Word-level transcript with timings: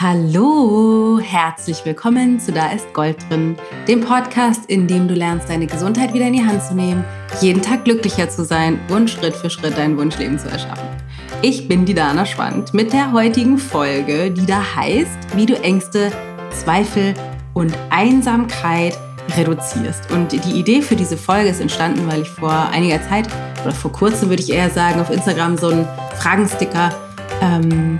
Hallo, 0.00 1.18
herzlich 1.20 1.84
willkommen 1.84 2.38
zu 2.38 2.52
Da 2.52 2.70
ist 2.70 2.94
Gold 2.94 3.16
drin, 3.28 3.56
dem 3.88 4.00
Podcast, 4.00 4.66
in 4.66 4.86
dem 4.86 5.08
du 5.08 5.14
lernst, 5.14 5.48
deine 5.48 5.66
Gesundheit 5.66 6.14
wieder 6.14 6.26
in 6.26 6.34
die 6.34 6.44
Hand 6.44 6.62
zu 6.62 6.76
nehmen, 6.76 7.04
jeden 7.40 7.62
Tag 7.62 7.84
glücklicher 7.84 8.30
zu 8.30 8.44
sein 8.44 8.78
und 8.90 9.10
Schritt 9.10 9.34
für 9.34 9.50
Schritt 9.50 9.76
dein 9.76 9.98
Wunschleben 9.98 10.38
zu 10.38 10.48
erschaffen. 10.48 10.86
Ich 11.42 11.66
bin 11.66 11.84
die 11.84 11.94
Dana 11.94 12.26
Schwand 12.26 12.74
mit 12.74 12.92
der 12.92 13.10
heutigen 13.10 13.58
Folge, 13.58 14.30
die 14.30 14.46
da 14.46 14.62
heißt, 14.76 15.34
wie 15.34 15.46
du 15.46 15.60
Ängste, 15.64 16.12
Zweifel 16.52 17.14
und 17.52 17.76
Einsamkeit 17.90 18.96
reduzierst. 19.36 20.12
Und 20.12 20.30
die 20.30 20.60
Idee 20.60 20.80
für 20.80 20.94
diese 20.94 21.16
Folge 21.16 21.48
ist 21.48 21.60
entstanden, 21.60 22.06
weil 22.06 22.22
ich 22.22 22.28
vor 22.28 22.68
einiger 22.70 23.02
Zeit 23.08 23.26
oder 23.64 23.74
vor 23.74 23.90
kurzem 23.90 24.28
würde 24.28 24.44
ich 24.44 24.52
eher 24.52 24.70
sagen, 24.70 25.00
auf 25.00 25.10
Instagram 25.10 25.58
so 25.58 25.70
einen 25.70 25.88
Fragensticker 26.20 26.94
ähm, 27.42 27.98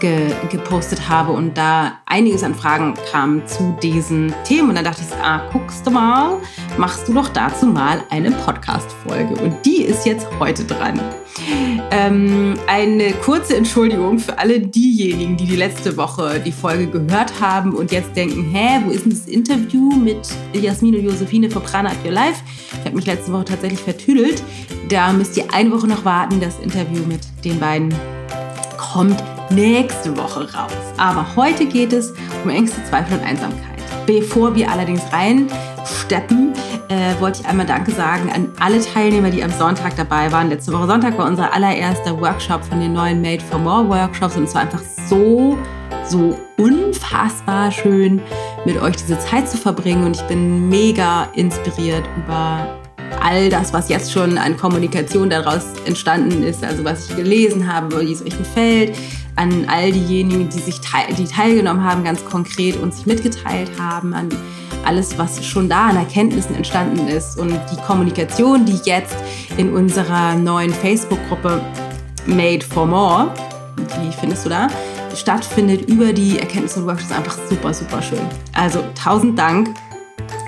ge 0.00 0.30
gepostet 0.50 1.08
habe 1.08 1.32
und 1.32 1.56
da 1.56 1.98
einiges 2.06 2.42
an 2.42 2.54
Fragen 2.54 2.94
kam 3.10 3.46
zu 3.46 3.76
diesen 3.82 4.34
Themen. 4.44 4.70
Und 4.70 4.74
dann 4.76 4.84
dachte 4.84 5.02
ich, 5.02 5.16
ah, 5.16 5.42
guckst 5.52 5.86
du 5.86 5.90
mal, 5.90 6.38
machst 6.76 7.08
du 7.08 7.14
doch 7.14 7.28
dazu 7.28 7.66
mal 7.66 8.02
eine 8.10 8.30
Podcast-Folge. 8.30 9.34
Und 9.42 9.64
die 9.64 9.82
ist 9.82 10.06
jetzt 10.06 10.26
heute 10.38 10.64
dran. 10.64 11.00
Ähm, 11.90 12.54
eine 12.66 13.12
kurze 13.12 13.56
Entschuldigung 13.56 14.18
für 14.18 14.38
alle 14.38 14.60
diejenigen, 14.60 15.36
die 15.36 15.46
die 15.46 15.56
letzte 15.56 15.96
Woche 15.96 16.40
die 16.44 16.52
Folge 16.52 16.86
gehört 16.88 17.40
haben 17.40 17.74
und 17.74 17.92
jetzt 17.92 18.14
denken, 18.16 18.44
hä, 18.52 18.80
wo 18.84 18.90
ist 18.90 19.04
denn 19.04 19.10
das 19.10 19.26
Interview 19.26 19.94
mit 19.96 20.28
Jasmin 20.52 20.96
und 20.96 21.04
Josephine 21.04 21.50
von 21.50 21.62
Prana 21.62 21.90
at 21.90 22.04
Your 22.04 22.12
Life? 22.12 22.42
Ich 22.72 22.84
habe 22.84 22.96
mich 22.96 23.06
letzte 23.06 23.32
Woche 23.32 23.46
tatsächlich 23.46 23.80
vertüdelt. 23.80 24.42
Da 24.88 25.12
müsst 25.12 25.36
ihr 25.36 25.44
eine 25.52 25.70
Woche 25.70 25.86
noch 25.86 26.04
warten. 26.04 26.40
Das 26.40 26.58
Interview 26.60 27.02
mit 27.06 27.20
den 27.44 27.58
beiden 27.60 27.94
kommt 28.76 29.22
nächste 29.50 30.16
Woche 30.16 30.40
raus. 30.52 30.72
Aber 30.96 31.26
heute 31.36 31.66
geht 31.66 31.92
es 31.92 32.12
um 32.44 32.50
Ängste, 32.50 32.82
Zweifel 32.84 33.18
und 33.18 33.24
Einsamkeit. 33.24 33.78
Bevor 34.06 34.54
wir 34.54 34.70
allerdings 34.70 35.02
reinsteppen, 35.12 36.52
äh, 36.88 37.20
wollte 37.20 37.42
ich 37.42 37.46
einmal 37.46 37.66
Danke 37.66 37.90
sagen 37.90 38.30
an 38.32 38.48
alle 38.58 38.80
Teilnehmer, 38.80 39.30
die 39.30 39.42
am 39.42 39.50
Sonntag 39.50 39.96
dabei 39.96 40.32
waren. 40.32 40.48
Letzte 40.48 40.72
Woche 40.72 40.86
Sonntag 40.86 41.18
war 41.18 41.26
unser 41.26 41.52
allererster 41.52 42.18
Workshop 42.18 42.64
von 42.64 42.80
den 42.80 42.92
neuen 42.92 43.20
Made 43.20 43.42
for 43.42 43.58
More 43.58 43.88
Workshops 43.88 44.36
und 44.36 44.44
es 44.44 44.54
war 44.54 44.62
einfach 44.62 44.82
so, 45.06 45.58
so 46.04 46.38
unfassbar 46.56 47.70
schön, 47.70 48.20
mit 48.64 48.80
euch 48.80 48.96
diese 48.96 49.18
Zeit 49.18 49.48
zu 49.48 49.56
verbringen 49.56 50.04
und 50.04 50.16
ich 50.16 50.22
bin 50.22 50.68
mega 50.68 51.28
inspiriert 51.34 52.04
über 52.16 52.78
all 53.20 53.48
das, 53.50 53.72
was 53.72 53.88
jetzt 53.88 54.12
schon 54.12 54.38
an 54.38 54.56
Kommunikation 54.56 55.28
daraus 55.28 55.64
entstanden 55.84 56.42
ist, 56.42 56.64
also 56.64 56.84
was 56.84 57.08
ich 57.08 57.16
gelesen 57.16 57.72
habe, 57.72 58.00
wie 58.00 58.12
es 58.12 58.22
euch 58.22 58.36
gefällt, 58.36 58.96
an 59.38 59.66
all 59.68 59.92
diejenigen, 59.92 60.48
die 60.48 60.58
sich 60.58 60.80
teil 60.80 61.14
die 61.14 61.24
teilgenommen 61.24 61.84
haben, 61.84 62.04
ganz 62.04 62.24
konkret 62.24 62.76
und 62.76 62.92
sich 62.92 63.06
mitgeteilt 63.06 63.70
haben, 63.78 64.12
an 64.12 64.28
alles, 64.84 65.16
was 65.16 65.44
schon 65.44 65.68
da 65.68 65.88
an 65.88 65.96
Erkenntnissen 65.96 66.54
entstanden 66.54 67.08
ist 67.08 67.38
und 67.38 67.50
die 67.70 67.76
Kommunikation, 67.86 68.64
die 68.64 68.78
jetzt 68.84 69.16
in 69.56 69.72
unserer 69.72 70.34
neuen 70.34 70.72
Facebook-Gruppe 70.72 71.60
Made 72.26 72.64
for 72.64 72.86
More, 72.86 73.32
die 73.78 74.12
findest 74.12 74.44
du 74.44 74.50
da, 74.50 74.68
stattfindet 75.14 75.88
über 75.88 76.12
die 76.12 76.38
Erkenntnisse 76.38 76.80
und 76.80 76.86
Workshops 76.86 77.12
einfach 77.12 77.38
super, 77.48 77.72
super 77.72 78.02
schön. 78.02 78.26
Also 78.54 78.82
tausend 78.94 79.38
Dank 79.38 79.70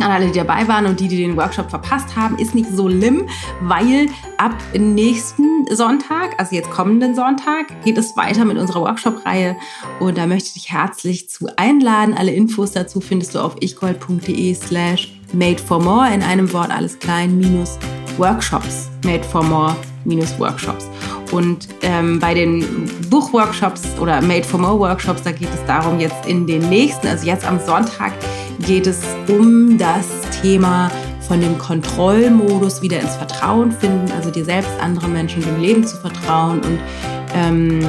an 0.02 0.10
alle, 0.10 0.26
die 0.26 0.38
dabei 0.38 0.66
waren 0.68 0.86
und 0.86 1.00
die, 1.00 1.08
die 1.08 1.18
den 1.18 1.36
Workshop 1.36 1.70
verpasst 1.70 2.16
haben, 2.16 2.38
ist 2.38 2.54
nicht 2.54 2.68
so 2.70 2.88
lim, 2.88 3.28
weil 3.60 4.08
ab 4.38 4.54
nächsten 4.74 5.66
Sonntag, 5.70 6.34
also 6.38 6.54
jetzt 6.54 6.70
kommenden 6.70 7.14
Sonntag, 7.14 7.66
geht 7.84 7.98
es 7.98 8.16
weiter 8.16 8.44
mit 8.44 8.58
unserer 8.58 8.80
Workshop-Reihe 8.82 9.56
und 9.98 10.18
da 10.18 10.26
möchte 10.26 10.48
ich 10.48 10.54
dich 10.54 10.72
herzlich 10.72 11.28
zu 11.28 11.48
einladen. 11.56 12.14
Alle 12.14 12.32
Infos 12.32 12.72
dazu 12.72 13.00
findest 13.00 13.34
du 13.34 13.40
auf 13.40 13.56
ichgold.de 13.60 14.54
slash 14.54 15.12
made 15.32 15.58
for 15.58 15.80
more 15.80 16.12
in 16.12 16.22
einem 16.22 16.52
Wort 16.52 16.70
alles 16.70 16.98
klein 16.98 17.36
minus 17.36 17.78
Workshops, 18.18 18.90
made 19.04 19.22
for 19.22 19.42
more 19.42 19.76
minus 20.04 20.38
Workshops. 20.38 20.88
Und 21.32 21.68
ähm, 21.82 22.18
bei 22.18 22.34
den 22.34 22.90
Buchworkshops 23.08 23.82
oder 24.00 24.20
Made 24.20 24.44
for 24.44 24.58
More 24.58 24.78
Workshops, 24.78 25.22
da 25.22 25.32
geht 25.32 25.48
es 25.54 25.64
darum, 25.66 26.00
jetzt 26.00 26.26
in 26.26 26.46
den 26.46 26.68
nächsten, 26.68 27.06
also 27.06 27.26
jetzt 27.26 27.46
am 27.46 27.60
Sonntag, 27.64 28.12
geht 28.60 28.86
es 28.86 29.00
um 29.28 29.78
das 29.78 30.06
Thema 30.42 30.90
von 31.20 31.40
dem 31.40 31.58
Kontrollmodus 31.58 32.82
wieder 32.82 33.00
ins 33.00 33.14
Vertrauen 33.16 33.72
finden, 33.72 34.10
also 34.12 34.30
dir 34.30 34.44
selbst, 34.44 34.70
anderen 34.80 35.12
Menschen, 35.12 35.42
dem 35.42 35.60
Leben 35.60 35.84
zu 35.84 35.96
vertrauen 35.96 36.60
und 36.60 36.78
ähm, 37.34 37.80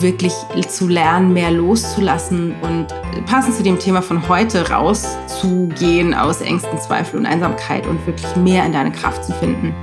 wirklich 0.00 0.32
zu 0.68 0.88
lernen, 0.88 1.32
mehr 1.32 1.50
loszulassen 1.50 2.54
und 2.62 2.86
passend 3.26 3.54
zu 3.56 3.62
dem 3.62 3.78
Thema 3.78 4.02
von 4.02 4.28
heute 4.28 4.70
rauszugehen 4.70 6.14
aus 6.14 6.40
Ängsten, 6.40 6.78
Zweifel 6.78 7.18
und 7.18 7.26
Einsamkeit 7.26 7.86
und 7.86 8.04
wirklich 8.06 8.36
mehr 8.36 8.64
in 8.64 8.72
deine 8.72 8.92
Kraft 8.92 9.24
zu 9.24 9.32
finden. 9.32 9.74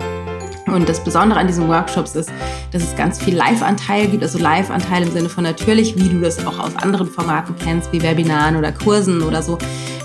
Und 0.68 0.90
das 0.90 1.02
Besondere 1.02 1.40
an 1.40 1.48
diesen 1.48 1.68
Workshops 1.70 2.16
ist, 2.16 2.30
dass 2.72 2.84
es 2.84 2.96
ganz 2.96 3.24
viel 3.24 3.36
Live-Anteil 3.36 4.08
gibt, 4.08 4.22
also 4.22 4.38
Live-Anteil 4.38 5.04
im 5.04 5.12
Sinne 5.12 5.30
von 5.30 5.46
natürlich, 5.46 5.96
wie 5.96 6.10
du 6.10 6.20
das 6.20 6.46
auch 6.46 6.60
aus 6.60 6.76
anderen 6.76 7.08
Formaten 7.08 7.56
kennst, 7.56 7.94
wie 7.94 8.02
Webinaren 8.02 8.58
oder 8.58 8.74
Kursen 8.74 9.22
oder 9.22 9.42
so, 9.42 9.58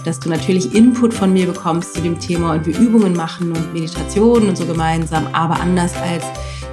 dass 0.04 0.20
du 0.20 0.28
natürlich 0.28 0.74
Input 0.74 1.14
von 1.14 1.32
mir 1.32 1.46
bekommst 1.46 1.94
zu 1.94 2.00
dem 2.00 2.18
Thema 2.18 2.52
und 2.52 2.66
wir 2.66 2.78
Übungen 2.78 3.14
machen 3.14 3.52
und 3.52 3.72
Meditationen 3.72 4.48
und 4.48 4.56
so 4.56 4.66
gemeinsam, 4.66 5.28
aber 5.32 5.60
anders 5.60 5.94
als 5.96 6.24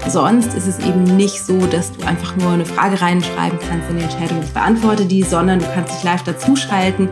Sonst 0.08 0.56
ist 0.56 0.66
es 0.66 0.80
eben 0.80 1.04
nicht 1.04 1.46
so, 1.46 1.58
dass 1.68 1.92
du 1.92 2.06
einfach 2.06 2.36
nur 2.38 2.52
eine 2.52 2.66
Frage 2.66 3.00
reinschreiben 3.00 3.60
kannst 3.60 3.90
in 3.90 4.00
Chat 4.00 4.32
und 4.32 4.44
ich 4.44 4.52
beantworte 4.52 5.06
die, 5.06 5.22
sondern 5.22 5.60
du 5.60 5.66
kannst 5.74 5.94
dich 5.94 6.04
live 6.04 6.24
dazuschalten 6.24 7.10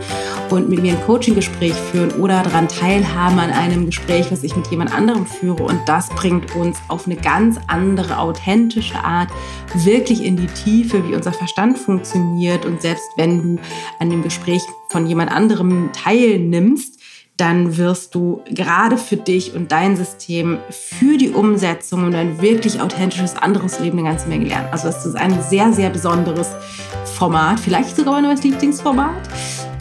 und 0.50 0.70
mit 0.70 0.82
mir 0.82 0.94
ein 0.94 1.02
Coaching-Gespräch 1.06 1.74
führen 1.74 2.12
oder 2.14 2.42
daran 2.42 2.68
teilhaben 2.68 3.38
an 3.38 3.52
einem 3.52 3.86
Gespräch, 3.86 4.32
was 4.32 4.44
ich 4.44 4.56
mit 4.56 4.68
jemand 4.68 4.94
anderem 4.94 5.28
führe. 5.28 5.64
Und 5.64 5.80
das 5.86 6.10
bringt 6.10 6.56
uns 6.56 6.78
auf 6.88 7.06
eine 7.06 7.18
ganz 7.18 7.60
andere, 7.68 8.18
authentische 8.18 9.04
Art 9.04 9.30
wirklich 9.76 10.24
in 10.24 10.38
die 10.38 10.48
Tiefe, 10.48 11.08
wie 11.08 11.14
unser 11.14 11.34
Verstand 11.34 11.78
funktioniert. 11.78 12.66
Und 12.66 12.82
selbst 12.82 13.10
wenn 13.16 13.56
du 13.56 13.62
an 14.00 14.10
dem 14.10 14.24
Gespräch 14.24 14.64
von 14.90 15.06
jemand 15.06 15.32
anderem 15.32 15.92
teilnimmst, 15.94 16.97
dann 17.38 17.78
wirst 17.78 18.16
du 18.16 18.42
gerade 18.50 18.98
für 18.98 19.16
dich 19.16 19.54
und 19.54 19.72
dein 19.72 19.96
System 19.96 20.58
für 20.72 21.18
die 21.18 21.30
Umsetzung 21.30 22.06
und 22.06 22.16
ein 22.16 22.42
wirklich 22.42 22.82
authentisches 22.82 23.36
anderes 23.36 23.80
Leben 23.80 24.00
eine 24.00 24.10
ganze 24.10 24.28
Menge 24.28 24.46
lernen. 24.46 24.68
Also 24.72 24.88
das 24.88 25.06
ist 25.06 25.16
ein 25.16 25.40
sehr, 25.44 25.72
sehr 25.72 25.92
besonderes 25.92 26.50
Format, 27.06 27.60
vielleicht 27.60 27.96
sogar 27.96 28.14
mein 28.14 28.24
neues 28.24 28.44
Lieblingsformat. 28.44 29.30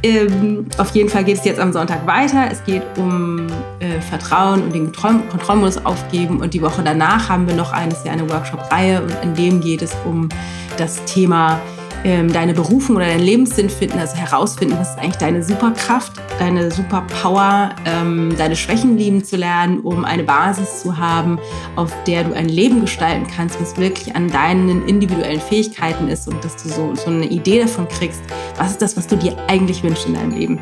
Ähm, 0.03 0.67
auf 0.77 0.95
jeden 0.95 1.09
Fall 1.09 1.25
geht 1.25 1.39
es 1.39 1.45
jetzt 1.45 1.59
am 1.59 1.73
Sonntag 1.73 2.07
weiter. 2.07 2.49
Es 2.51 2.63
geht 2.65 2.83
um 2.99 3.47
äh, 3.81 4.01
Vertrauen 4.03 4.63
und 4.63 4.75
den 4.75 4.93
Kontrollmodus 4.93 5.85
aufgeben. 5.85 6.41
Und 6.41 6.53
die 6.53 6.61
Woche 6.61 6.83
danach 6.85 7.31
haben 7.31 7.49
wir 7.49 7.55
noch 7.55 7.73
eines 7.73 8.05
Jahr 8.05 8.13
eine 8.13 8.29
Workshop-Reihe 8.29 9.03
und 9.03 9.15
in 9.23 9.35
dem 9.35 9.61
geht 9.61 9.81
es 9.81 9.97
um 10.05 10.29
das 10.77 11.03
Thema 11.07 11.59
ähm, 12.07 12.33
deine 12.33 12.55
Berufung 12.55 12.95
oder 12.95 13.07
deinen 13.07 13.25
Lebenssinn 13.25 13.69
finden, 13.69 13.99
also 13.99 14.15
herausfinden, 14.15 14.77
was 14.79 14.91
ist 14.91 14.99
eigentlich 14.99 15.17
deine 15.17 15.43
Superkraft, 15.43 16.13
deine 16.39 16.71
Superpower, 16.71 17.71
ähm, 17.85 18.33
deine 18.39 18.55
Schwächen 18.55 18.97
lieben 18.97 19.25
zu 19.25 19.37
lernen, 19.37 19.81
um 19.81 20.05
eine 20.05 20.23
Basis 20.23 20.83
zu 20.83 20.97
haben, 20.97 21.41
auf 21.75 21.93
der 22.05 22.23
du 22.23 22.33
ein 22.33 22.49
Leben 22.49 22.81
gestalten 22.81 23.27
kannst, 23.27 23.61
was 23.61 23.77
wirklich 23.77 24.15
an 24.15 24.31
deinen 24.31 24.87
individuellen 24.87 25.41
Fähigkeiten 25.41 26.07
ist 26.07 26.29
und 26.29 26.45
dass 26.45 26.55
du 26.63 26.69
so, 26.69 26.95
so 26.95 27.11
eine 27.11 27.27
Idee 27.27 27.63
davon 27.63 27.89
kriegst, 27.89 28.23
was 28.57 28.71
ist 28.71 28.83
das, 28.83 28.97
was 28.97 29.09
du 29.09 29.17
dir 29.17 29.37
eigentlich 29.49 29.83
wünschst 29.83 30.07
in 30.07 30.15
deinem 30.15 30.31
Leben. 30.31 30.61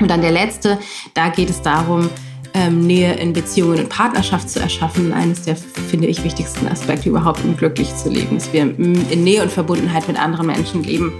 Und 0.00 0.10
dann 0.10 0.22
der 0.22 0.32
letzte, 0.32 0.78
da 1.12 1.28
geht 1.28 1.50
es 1.50 1.60
darum, 1.60 2.08
ähm, 2.54 2.86
Nähe 2.86 3.14
in 3.14 3.32
Beziehungen 3.32 3.78
und 3.78 3.88
Partnerschaft 3.88 4.50
zu 4.50 4.60
erschaffen. 4.60 5.12
Eines 5.12 5.42
der, 5.42 5.56
finde 5.56 6.08
ich, 6.08 6.22
wichtigsten 6.24 6.66
Aspekte 6.66 7.08
überhaupt, 7.08 7.44
um 7.44 7.56
glücklich 7.56 7.94
zu 7.96 8.08
leben, 8.08 8.36
dass 8.36 8.52
wir 8.52 8.62
in 8.62 9.24
Nähe 9.24 9.42
und 9.42 9.50
Verbundenheit 9.50 10.06
mit 10.08 10.18
anderen 10.18 10.46
Menschen 10.46 10.82
leben. 10.84 11.12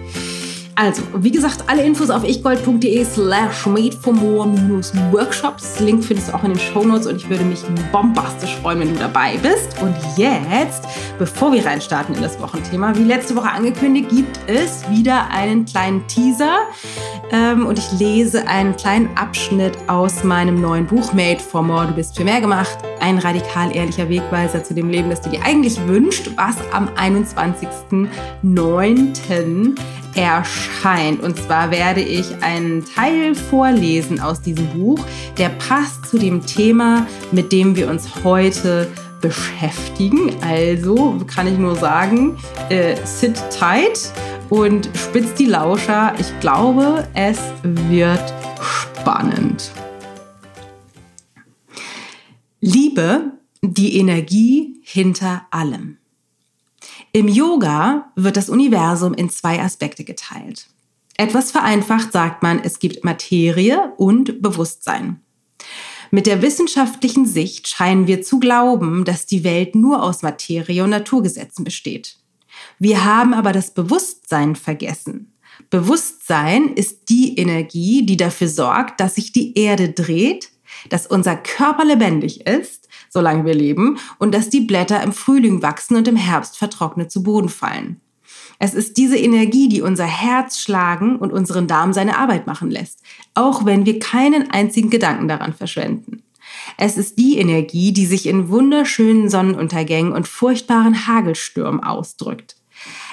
Also, 0.74 1.02
wie 1.18 1.30
gesagt, 1.30 1.64
alle 1.66 1.82
Infos 1.82 2.08
auf 2.08 2.24
ichgold.de 2.24 3.04
slash 3.04 3.66
made 3.66 3.92
for 3.92 4.14
more 4.14 4.48
workshops. 5.10 5.78
Link 5.80 6.02
findest 6.02 6.30
du 6.30 6.34
auch 6.34 6.42
in 6.44 6.50
den 6.50 6.58
Shownotes 6.58 7.06
und 7.06 7.16
ich 7.16 7.28
würde 7.28 7.44
mich 7.44 7.60
bombastisch 7.92 8.56
freuen, 8.56 8.80
wenn 8.80 8.94
du 8.94 8.98
dabei 8.98 9.36
bist. 9.42 9.82
Und 9.82 9.94
jetzt, 10.16 10.84
bevor 11.18 11.52
wir 11.52 11.66
reinstarten 11.66 12.14
in 12.14 12.22
das 12.22 12.40
Wochenthema, 12.40 12.96
wie 12.96 13.04
letzte 13.04 13.36
Woche 13.36 13.50
angekündigt, 13.50 14.08
gibt 14.08 14.40
es 14.46 14.88
wieder 14.90 15.28
einen 15.30 15.66
kleinen 15.66 16.06
Teaser. 16.06 16.60
Ähm, 17.30 17.66
und 17.66 17.78
ich 17.78 17.92
lese 17.98 18.48
einen 18.48 18.74
kleinen 18.76 19.10
Abschnitt 19.16 19.76
aus 19.88 20.24
meinem 20.24 20.58
neuen 20.60 20.86
Buch 20.86 21.12
Made 21.12 21.40
for 21.40 21.62
More. 21.62 21.88
Du 21.88 21.92
bist 21.94 22.16
für 22.16 22.24
mehr 22.24 22.40
gemacht. 22.40 22.78
Ein 23.00 23.18
radikal 23.18 23.76
ehrlicher 23.76 24.08
Wegweiser 24.08 24.64
zu 24.64 24.72
dem 24.72 24.88
Leben, 24.88 25.10
das 25.10 25.20
du 25.20 25.28
dir 25.28 25.44
eigentlich 25.44 25.78
wünschst, 25.86 26.34
was 26.36 26.56
am 26.72 26.88
21.09 26.88 29.12
erscheint. 30.14 31.20
Und 31.20 31.36
zwar 31.38 31.70
werde 31.70 32.00
ich 32.00 32.42
einen 32.42 32.84
Teil 32.84 33.34
vorlesen 33.34 34.20
aus 34.20 34.40
diesem 34.40 34.68
Buch, 34.68 35.04
der 35.38 35.48
passt 35.48 36.06
zu 36.06 36.18
dem 36.18 36.44
Thema, 36.44 37.06
mit 37.30 37.52
dem 37.52 37.76
wir 37.76 37.88
uns 37.88 38.24
heute 38.24 38.88
beschäftigen. 39.20 40.36
Also 40.42 41.18
kann 41.26 41.46
ich 41.46 41.58
nur 41.58 41.76
sagen, 41.76 42.36
äh, 42.68 42.96
sit 43.04 43.36
tight 43.50 44.12
und 44.50 44.90
spitzt 44.94 45.38
die 45.38 45.46
Lauscher. 45.46 46.14
Ich 46.18 46.38
glaube, 46.40 47.08
es 47.14 47.38
wird 47.62 48.34
spannend. 48.60 49.72
Liebe, 52.60 53.32
die 53.62 53.96
Energie 53.98 54.80
hinter 54.82 55.46
allem. 55.50 55.98
Im 57.14 57.28
Yoga 57.28 58.10
wird 58.16 58.38
das 58.38 58.48
Universum 58.48 59.12
in 59.12 59.28
zwei 59.28 59.60
Aspekte 59.60 60.02
geteilt. 60.02 60.68
Etwas 61.18 61.50
vereinfacht 61.50 62.10
sagt 62.10 62.42
man, 62.42 62.58
es 62.64 62.78
gibt 62.78 63.04
Materie 63.04 63.92
und 63.98 64.40
Bewusstsein. 64.40 65.20
Mit 66.10 66.26
der 66.26 66.40
wissenschaftlichen 66.40 67.26
Sicht 67.26 67.68
scheinen 67.68 68.06
wir 68.06 68.22
zu 68.22 68.38
glauben, 68.38 69.04
dass 69.04 69.26
die 69.26 69.44
Welt 69.44 69.74
nur 69.74 70.02
aus 70.02 70.22
Materie 70.22 70.82
und 70.82 70.90
Naturgesetzen 70.90 71.64
besteht. 71.64 72.16
Wir 72.78 73.04
haben 73.04 73.34
aber 73.34 73.52
das 73.52 73.74
Bewusstsein 73.74 74.56
vergessen. 74.56 75.34
Bewusstsein 75.68 76.72
ist 76.74 77.10
die 77.10 77.36
Energie, 77.36 78.06
die 78.06 78.16
dafür 78.16 78.48
sorgt, 78.48 79.00
dass 79.00 79.16
sich 79.16 79.32
die 79.32 79.58
Erde 79.58 79.90
dreht, 79.90 80.50
dass 80.88 81.06
unser 81.06 81.36
Körper 81.36 81.84
lebendig 81.84 82.46
ist, 82.46 82.81
solange 83.12 83.44
wir 83.44 83.54
leben, 83.54 83.98
und 84.18 84.34
dass 84.34 84.50
die 84.50 84.60
Blätter 84.60 85.02
im 85.02 85.12
Frühling 85.12 85.62
wachsen 85.62 85.96
und 85.96 86.08
im 86.08 86.16
Herbst 86.16 86.56
vertrocknet 86.56 87.10
zu 87.10 87.22
Boden 87.22 87.48
fallen. 87.48 88.00
Es 88.58 88.74
ist 88.74 88.96
diese 88.96 89.18
Energie, 89.18 89.68
die 89.68 89.82
unser 89.82 90.06
Herz 90.06 90.60
schlagen 90.60 91.16
und 91.16 91.32
unseren 91.32 91.66
Darm 91.66 91.92
seine 91.92 92.16
Arbeit 92.16 92.46
machen 92.46 92.70
lässt, 92.70 93.00
auch 93.34 93.64
wenn 93.64 93.86
wir 93.86 93.98
keinen 93.98 94.50
einzigen 94.50 94.88
Gedanken 94.88 95.28
daran 95.28 95.52
verschwenden. 95.52 96.22
Es 96.78 96.96
ist 96.96 97.18
die 97.18 97.38
Energie, 97.38 97.92
die 97.92 98.06
sich 98.06 98.26
in 98.26 98.48
wunderschönen 98.48 99.28
Sonnenuntergängen 99.28 100.12
und 100.12 100.28
furchtbaren 100.28 101.06
Hagelstürmen 101.06 101.82
ausdrückt. 101.82 102.56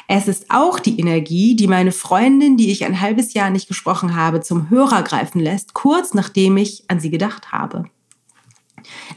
Es 0.08 0.28
ist 0.28 0.46
auch 0.50 0.80
die 0.80 1.00
Energie, 1.00 1.56
die 1.56 1.68
meine 1.68 1.92
Freundin, 1.92 2.58
die 2.58 2.72
ich 2.72 2.86
ein 2.86 3.00
halbes 3.00 3.34
Jahr 3.34 3.50
nicht 3.50 3.68
gesprochen 3.68 4.16
habe, 4.16 4.42
zum 4.42 4.70
Hörer 4.70 5.04
greifen 5.04 5.40
lässt, 5.40 5.74
kurz 5.74 6.14
nachdem 6.14 6.58
ich 6.58 6.84
an 6.88 7.00
sie 7.00 7.12
gedacht 7.12 7.52
habe. 7.52 7.86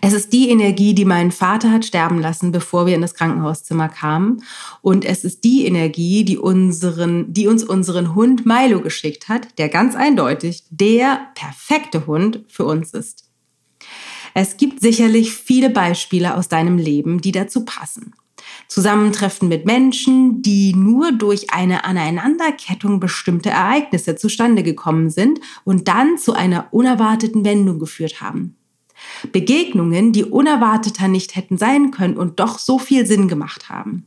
Es 0.01 0.13
ist 0.13 0.33
die 0.33 0.51
Energie, 0.51 0.95
die 0.95 1.05
meinen 1.05 1.31
Vater 1.31 1.71
hat 1.71 1.85
sterben 1.85 2.21
lassen, 2.21 2.53
bevor 2.53 2.87
wir 2.87 2.95
in 2.95 3.03
das 3.03 3.15
Krankenhauszimmer 3.15 3.89
kamen. 3.89 4.43
Und 4.81 5.05
es 5.05 5.25
ist 5.25 5.45
die 5.45 5.67
Energie, 5.67 6.25
die, 6.25 6.39
unseren, 6.39 7.33
die 7.33 7.47
uns 7.47 7.65
unseren 7.65 8.15
Hund 8.15 8.47
Milo 8.47 8.81
geschickt 8.81 9.29
hat, 9.29 9.59
der 9.59 9.69
ganz 9.69 9.95
eindeutig 9.95 10.65
der 10.71 11.29
perfekte 11.35 12.07
Hund 12.07 12.45
für 12.49 12.65
uns 12.65 12.93
ist. 12.93 13.29
Es 14.35 14.57
gibt 14.57 14.81
sicherlich 14.81 15.35
viele 15.35 15.71
Beispiele 15.71 16.37
aus 16.37 16.49
deinem 16.49 16.79
Leben, 16.79 17.21
die 17.21 17.33
dazu 17.33 17.65
passen. 17.65 18.15
Zusammentreffen 18.69 19.49
mit 19.49 19.67
Menschen, 19.67 20.43
die 20.43 20.75
nur 20.75 21.13
durch 21.13 21.53
eine 21.53 21.85
Aneinanderkettung 21.85 23.01
bestimmte 23.01 23.51
Ereignisse 23.51 24.17
zustande 24.17 24.63
gekommen 24.63 25.11
sind 25.11 25.41
und 25.65 25.89
dann 25.89 26.19
zu 26.19 26.33
einer 26.33 26.69
unerwarteten 26.73 27.45
Wendung 27.45 27.79
geführt 27.79 28.21
haben. 28.21 28.57
Begegnungen, 29.33 30.13
die 30.13 30.25
unerwarteter 30.25 31.09
nicht 31.09 31.37
hätten 31.37 31.59
sein 31.59 31.91
können 31.91 32.17
und 32.17 32.41
doch 32.41 32.59
so 32.59 32.79
viel 32.79 33.07
Sinn 33.07 33.29
gemacht 33.29 33.69
haben. 33.69 34.07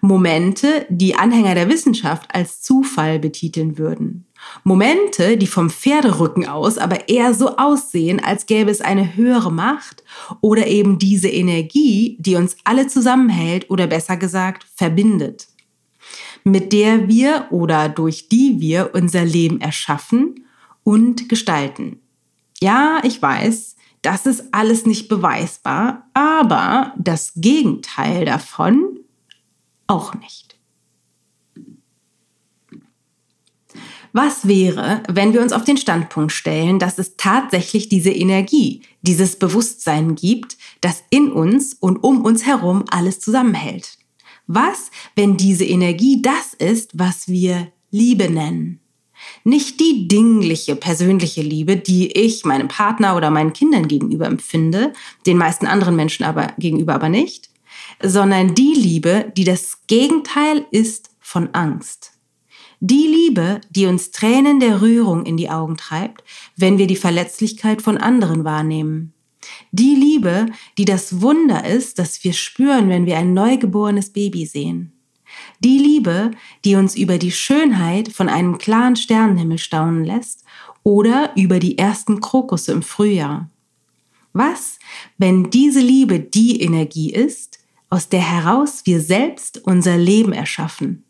Momente, 0.00 0.86
die 0.88 1.14
Anhänger 1.14 1.54
der 1.54 1.68
Wissenschaft 1.68 2.34
als 2.34 2.62
Zufall 2.62 3.18
betiteln 3.18 3.78
würden. 3.78 4.26
Momente, 4.62 5.36
die 5.36 5.46
vom 5.46 5.68
Pferderücken 5.68 6.46
aus 6.46 6.78
aber 6.78 7.08
eher 7.08 7.34
so 7.34 7.56
aussehen, 7.56 8.22
als 8.22 8.46
gäbe 8.46 8.70
es 8.70 8.80
eine 8.80 9.16
höhere 9.16 9.52
Macht 9.52 10.04
oder 10.40 10.66
eben 10.66 10.98
diese 10.98 11.28
Energie, 11.28 12.16
die 12.20 12.36
uns 12.36 12.56
alle 12.64 12.86
zusammenhält 12.86 13.68
oder 13.68 13.86
besser 13.86 14.16
gesagt 14.16 14.66
verbindet, 14.74 15.48
mit 16.44 16.72
der 16.72 17.08
wir 17.08 17.46
oder 17.50 17.88
durch 17.88 18.28
die 18.28 18.60
wir 18.60 18.90
unser 18.94 19.24
Leben 19.24 19.60
erschaffen 19.60 20.46
und 20.84 21.28
gestalten. 21.28 22.00
Ja, 22.60 23.00
ich 23.04 23.20
weiß, 23.20 23.76
das 24.08 24.24
ist 24.24 24.44
alles 24.52 24.86
nicht 24.86 25.08
beweisbar, 25.08 26.08
aber 26.14 26.94
das 26.96 27.32
Gegenteil 27.36 28.24
davon 28.24 29.00
auch 29.86 30.14
nicht. 30.14 30.56
Was 34.14 34.48
wäre, 34.48 35.02
wenn 35.10 35.34
wir 35.34 35.42
uns 35.42 35.52
auf 35.52 35.64
den 35.64 35.76
Standpunkt 35.76 36.32
stellen, 36.32 36.78
dass 36.78 36.96
es 36.96 37.18
tatsächlich 37.18 37.90
diese 37.90 38.10
Energie, 38.10 38.80
dieses 39.02 39.38
Bewusstsein 39.38 40.14
gibt, 40.14 40.56
das 40.80 41.04
in 41.10 41.30
uns 41.30 41.74
und 41.74 41.98
um 41.98 42.24
uns 42.24 42.46
herum 42.46 42.84
alles 42.90 43.20
zusammenhält? 43.20 43.98
Was, 44.46 44.90
wenn 45.16 45.36
diese 45.36 45.66
Energie 45.66 46.22
das 46.22 46.54
ist, 46.54 46.98
was 46.98 47.28
wir 47.28 47.70
Liebe 47.90 48.30
nennen? 48.30 48.80
Nicht 49.44 49.80
die 49.80 50.08
dingliche 50.08 50.76
persönliche 50.76 51.42
Liebe, 51.42 51.76
die 51.76 52.12
ich 52.12 52.44
meinem 52.44 52.68
Partner 52.68 53.16
oder 53.16 53.30
meinen 53.30 53.52
Kindern 53.52 53.88
gegenüber 53.88 54.26
empfinde, 54.26 54.92
den 55.26 55.36
meisten 55.36 55.66
anderen 55.66 55.96
Menschen 55.96 56.24
aber 56.24 56.52
gegenüber 56.58 56.94
aber 56.94 57.08
nicht, 57.08 57.50
sondern 58.02 58.54
die 58.54 58.74
Liebe, 58.74 59.32
die 59.36 59.44
das 59.44 59.86
Gegenteil 59.86 60.66
ist 60.70 61.10
von 61.20 61.50
Angst. 61.54 62.12
Die 62.80 63.06
Liebe, 63.06 63.60
die 63.70 63.86
uns 63.86 64.12
Tränen 64.12 64.60
der 64.60 64.80
Rührung 64.80 65.26
in 65.26 65.36
die 65.36 65.50
Augen 65.50 65.76
treibt, 65.76 66.22
wenn 66.56 66.78
wir 66.78 66.86
die 66.86 66.96
Verletzlichkeit 66.96 67.82
von 67.82 67.98
anderen 67.98 68.44
wahrnehmen. 68.44 69.14
Die 69.72 69.94
Liebe, 69.94 70.46
die 70.76 70.84
das 70.84 71.20
Wunder 71.20 71.64
ist, 71.64 71.98
das 71.98 72.22
wir 72.22 72.32
spüren, 72.32 72.88
wenn 72.88 73.06
wir 73.06 73.18
ein 73.18 73.34
neugeborenes 73.34 74.12
Baby 74.12 74.46
sehen. 74.46 74.92
Die 75.60 75.78
Liebe, 75.78 76.30
die 76.64 76.76
uns 76.76 76.96
über 76.96 77.18
die 77.18 77.32
Schönheit 77.32 78.12
von 78.12 78.28
einem 78.28 78.58
klaren 78.58 78.96
Sternenhimmel 78.96 79.58
staunen 79.58 80.04
lässt 80.04 80.44
oder 80.82 81.32
über 81.36 81.58
die 81.58 81.78
ersten 81.78 82.20
Krokusse 82.20 82.72
im 82.72 82.82
Frühjahr. 82.82 83.50
Was, 84.32 84.78
wenn 85.16 85.50
diese 85.50 85.80
Liebe 85.80 86.20
die 86.20 86.60
Energie 86.60 87.12
ist, 87.12 87.58
aus 87.90 88.08
der 88.08 88.20
heraus 88.20 88.82
wir 88.84 89.00
selbst 89.00 89.58
unser 89.64 89.96
Leben 89.96 90.32
erschaffen? 90.32 91.04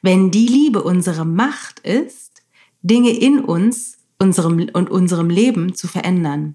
Wenn 0.00 0.30
die 0.30 0.46
Liebe 0.46 0.82
unsere 0.82 1.24
Macht 1.24 1.80
ist, 1.80 2.42
Dinge 2.82 3.10
in 3.10 3.40
uns 3.40 3.98
unserem, 4.18 4.68
und 4.72 4.90
unserem 4.90 5.30
Leben 5.30 5.74
zu 5.74 5.88
verändern. 5.88 6.54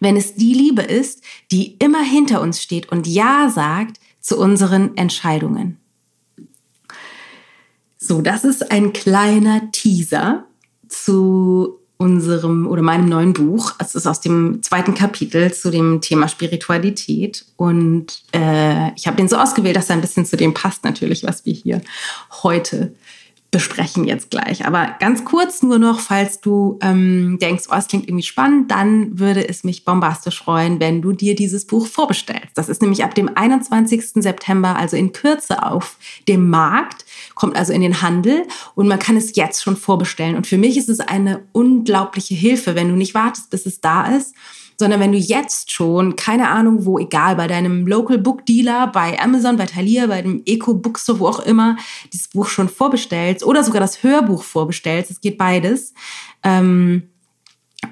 Wenn 0.00 0.16
es 0.16 0.34
die 0.34 0.54
Liebe 0.54 0.82
ist, 0.82 1.22
die 1.50 1.76
immer 1.78 2.02
hinter 2.02 2.40
uns 2.40 2.62
steht 2.62 2.90
und 2.90 3.06
Ja 3.06 3.50
sagt 3.50 4.00
zu 4.20 4.38
unseren 4.38 4.96
Entscheidungen. 4.96 5.78
So, 7.98 8.20
das 8.20 8.44
ist 8.44 8.70
ein 8.70 8.92
kleiner 8.92 9.70
Teaser 9.72 10.44
zu 10.88 11.80
unserem 11.98 12.66
oder 12.66 12.82
meinem 12.82 13.08
neuen 13.08 13.32
Buch. 13.32 13.72
Es 13.78 13.94
ist 13.94 14.06
aus 14.06 14.20
dem 14.20 14.62
zweiten 14.62 14.94
Kapitel 14.94 15.52
zu 15.52 15.70
dem 15.70 16.02
Thema 16.02 16.28
Spiritualität. 16.28 17.46
Und 17.56 18.22
äh, 18.32 18.92
ich 18.96 19.06
habe 19.06 19.16
den 19.16 19.28
so 19.28 19.36
ausgewählt, 19.36 19.76
dass 19.76 19.88
er 19.88 19.96
ein 19.96 20.02
bisschen 20.02 20.26
zu 20.26 20.36
dem 20.36 20.52
passt, 20.52 20.84
natürlich, 20.84 21.24
was 21.24 21.46
wir 21.46 21.54
hier 21.54 21.80
heute 22.42 22.92
besprechen 23.56 24.04
jetzt 24.04 24.30
gleich. 24.30 24.66
Aber 24.66 24.96
ganz 25.00 25.24
kurz 25.24 25.62
nur 25.62 25.78
noch, 25.78 25.98
falls 26.00 26.42
du 26.42 26.78
ähm, 26.82 27.38
denkst, 27.40 27.64
oh, 27.70 27.74
es 27.74 27.88
klingt 27.88 28.06
irgendwie 28.06 28.22
spannend, 28.22 28.70
dann 28.70 29.18
würde 29.18 29.48
es 29.48 29.64
mich 29.64 29.86
bombastisch 29.86 30.42
freuen, 30.42 30.78
wenn 30.78 31.00
du 31.00 31.12
dir 31.12 31.34
dieses 31.34 31.66
Buch 31.66 31.86
vorbestellst. 31.86 32.50
Das 32.54 32.68
ist 32.68 32.82
nämlich 32.82 33.02
ab 33.02 33.14
dem 33.14 33.34
21. 33.34 34.22
September, 34.22 34.76
also 34.76 34.94
in 34.98 35.12
Kürze 35.12 35.62
auf 35.62 35.96
dem 36.28 36.50
Markt, 36.50 37.06
kommt 37.34 37.56
also 37.56 37.72
in 37.72 37.80
den 37.80 38.02
Handel 38.02 38.42
und 38.74 38.88
man 38.88 38.98
kann 38.98 39.16
es 39.16 39.34
jetzt 39.36 39.62
schon 39.62 39.78
vorbestellen. 39.78 40.36
Und 40.36 40.46
für 40.46 40.58
mich 40.58 40.76
ist 40.76 40.90
es 40.90 41.00
eine 41.00 41.44
unglaubliche 41.52 42.34
Hilfe, 42.34 42.74
wenn 42.74 42.90
du 42.90 42.94
nicht 42.94 43.14
wartest, 43.14 43.48
bis 43.48 43.64
es 43.64 43.80
da 43.80 44.14
ist, 44.14 44.34
sondern 44.78 45.00
wenn 45.00 45.12
du 45.12 45.18
jetzt 45.18 45.70
schon, 45.70 46.16
keine 46.16 46.48
Ahnung 46.48 46.84
wo, 46.84 46.98
egal, 46.98 47.36
bei 47.36 47.46
deinem 47.46 47.86
Local 47.86 48.18
Book 48.18 48.44
Dealer, 48.46 48.88
bei 48.88 49.18
Amazon, 49.18 49.56
bei 49.56 49.66
Thalia, 49.66 50.06
bei 50.06 50.22
dem 50.22 50.42
Eco 50.44 50.74
Bookstore, 50.74 51.20
wo 51.20 51.28
auch 51.28 51.40
immer, 51.40 51.76
dieses 52.12 52.28
Buch 52.28 52.46
schon 52.48 52.68
vorbestellst 52.68 53.44
oder 53.44 53.64
sogar 53.64 53.80
das 53.80 54.02
Hörbuch 54.02 54.42
vorbestellst, 54.42 55.10
es 55.10 55.20
geht 55.20 55.38
beides. 55.38 55.94
Ähm, 56.42 57.04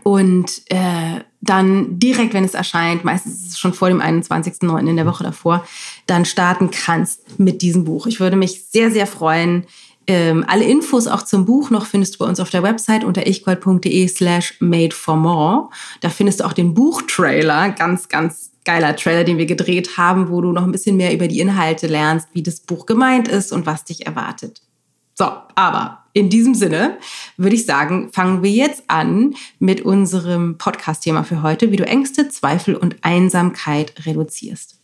und 0.02 0.62
äh, 0.70 1.20
dann 1.40 1.98
direkt, 1.98 2.34
wenn 2.34 2.44
es 2.44 2.54
erscheint, 2.54 3.04
meistens 3.04 3.40
ist 3.40 3.48
es 3.50 3.58
schon 3.58 3.74
vor 3.74 3.88
dem 3.88 4.00
21.09. 4.00 4.88
in 4.88 4.96
der 4.96 5.06
Woche 5.06 5.24
davor, 5.24 5.64
dann 6.06 6.24
starten 6.24 6.70
kannst 6.70 7.38
mit 7.38 7.62
diesem 7.62 7.84
Buch. 7.84 8.06
Ich 8.06 8.18
würde 8.18 8.36
mich 8.36 8.64
sehr, 8.70 8.90
sehr 8.90 9.06
freuen, 9.06 9.66
ähm, 10.06 10.44
alle 10.46 10.64
Infos 10.64 11.06
auch 11.06 11.22
zum 11.22 11.44
Buch 11.44 11.70
noch 11.70 11.86
findest 11.86 12.14
du 12.14 12.18
bei 12.18 12.26
uns 12.26 12.40
auf 12.40 12.50
der 12.50 12.62
Website 12.62 13.04
unter 13.04 13.26
ichgold.de 13.26 14.08
slash 14.08 14.56
made 14.60 14.94
for 14.94 15.16
more. 15.16 15.70
Da 16.00 16.10
findest 16.10 16.40
du 16.40 16.44
auch 16.44 16.52
den 16.52 16.74
Buchtrailer, 16.74 17.70
ganz, 17.70 18.08
ganz 18.08 18.50
geiler 18.64 18.96
Trailer, 18.96 19.24
den 19.24 19.38
wir 19.38 19.46
gedreht 19.46 19.96
haben, 19.96 20.28
wo 20.28 20.40
du 20.40 20.52
noch 20.52 20.64
ein 20.64 20.72
bisschen 20.72 20.96
mehr 20.96 21.12
über 21.12 21.28
die 21.28 21.40
Inhalte 21.40 21.86
lernst, 21.86 22.28
wie 22.32 22.42
das 22.42 22.60
Buch 22.60 22.86
gemeint 22.86 23.28
ist 23.28 23.52
und 23.52 23.66
was 23.66 23.84
dich 23.84 24.06
erwartet. 24.06 24.62
So, 25.14 25.26
aber 25.54 26.04
in 26.12 26.28
diesem 26.28 26.54
Sinne 26.54 26.98
würde 27.36 27.56
ich 27.56 27.66
sagen, 27.66 28.10
fangen 28.12 28.42
wir 28.42 28.50
jetzt 28.50 28.84
an 28.88 29.34
mit 29.58 29.82
unserem 29.82 30.58
Podcast-Thema 30.58 31.24
für 31.24 31.42
heute, 31.42 31.70
wie 31.70 31.76
du 31.76 31.86
Ängste, 31.86 32.28
Zweifel 32.28 32.74
und 32.74 32.96
Einsamkeit 33.02 34.06
reduzierst. 34.06 34.78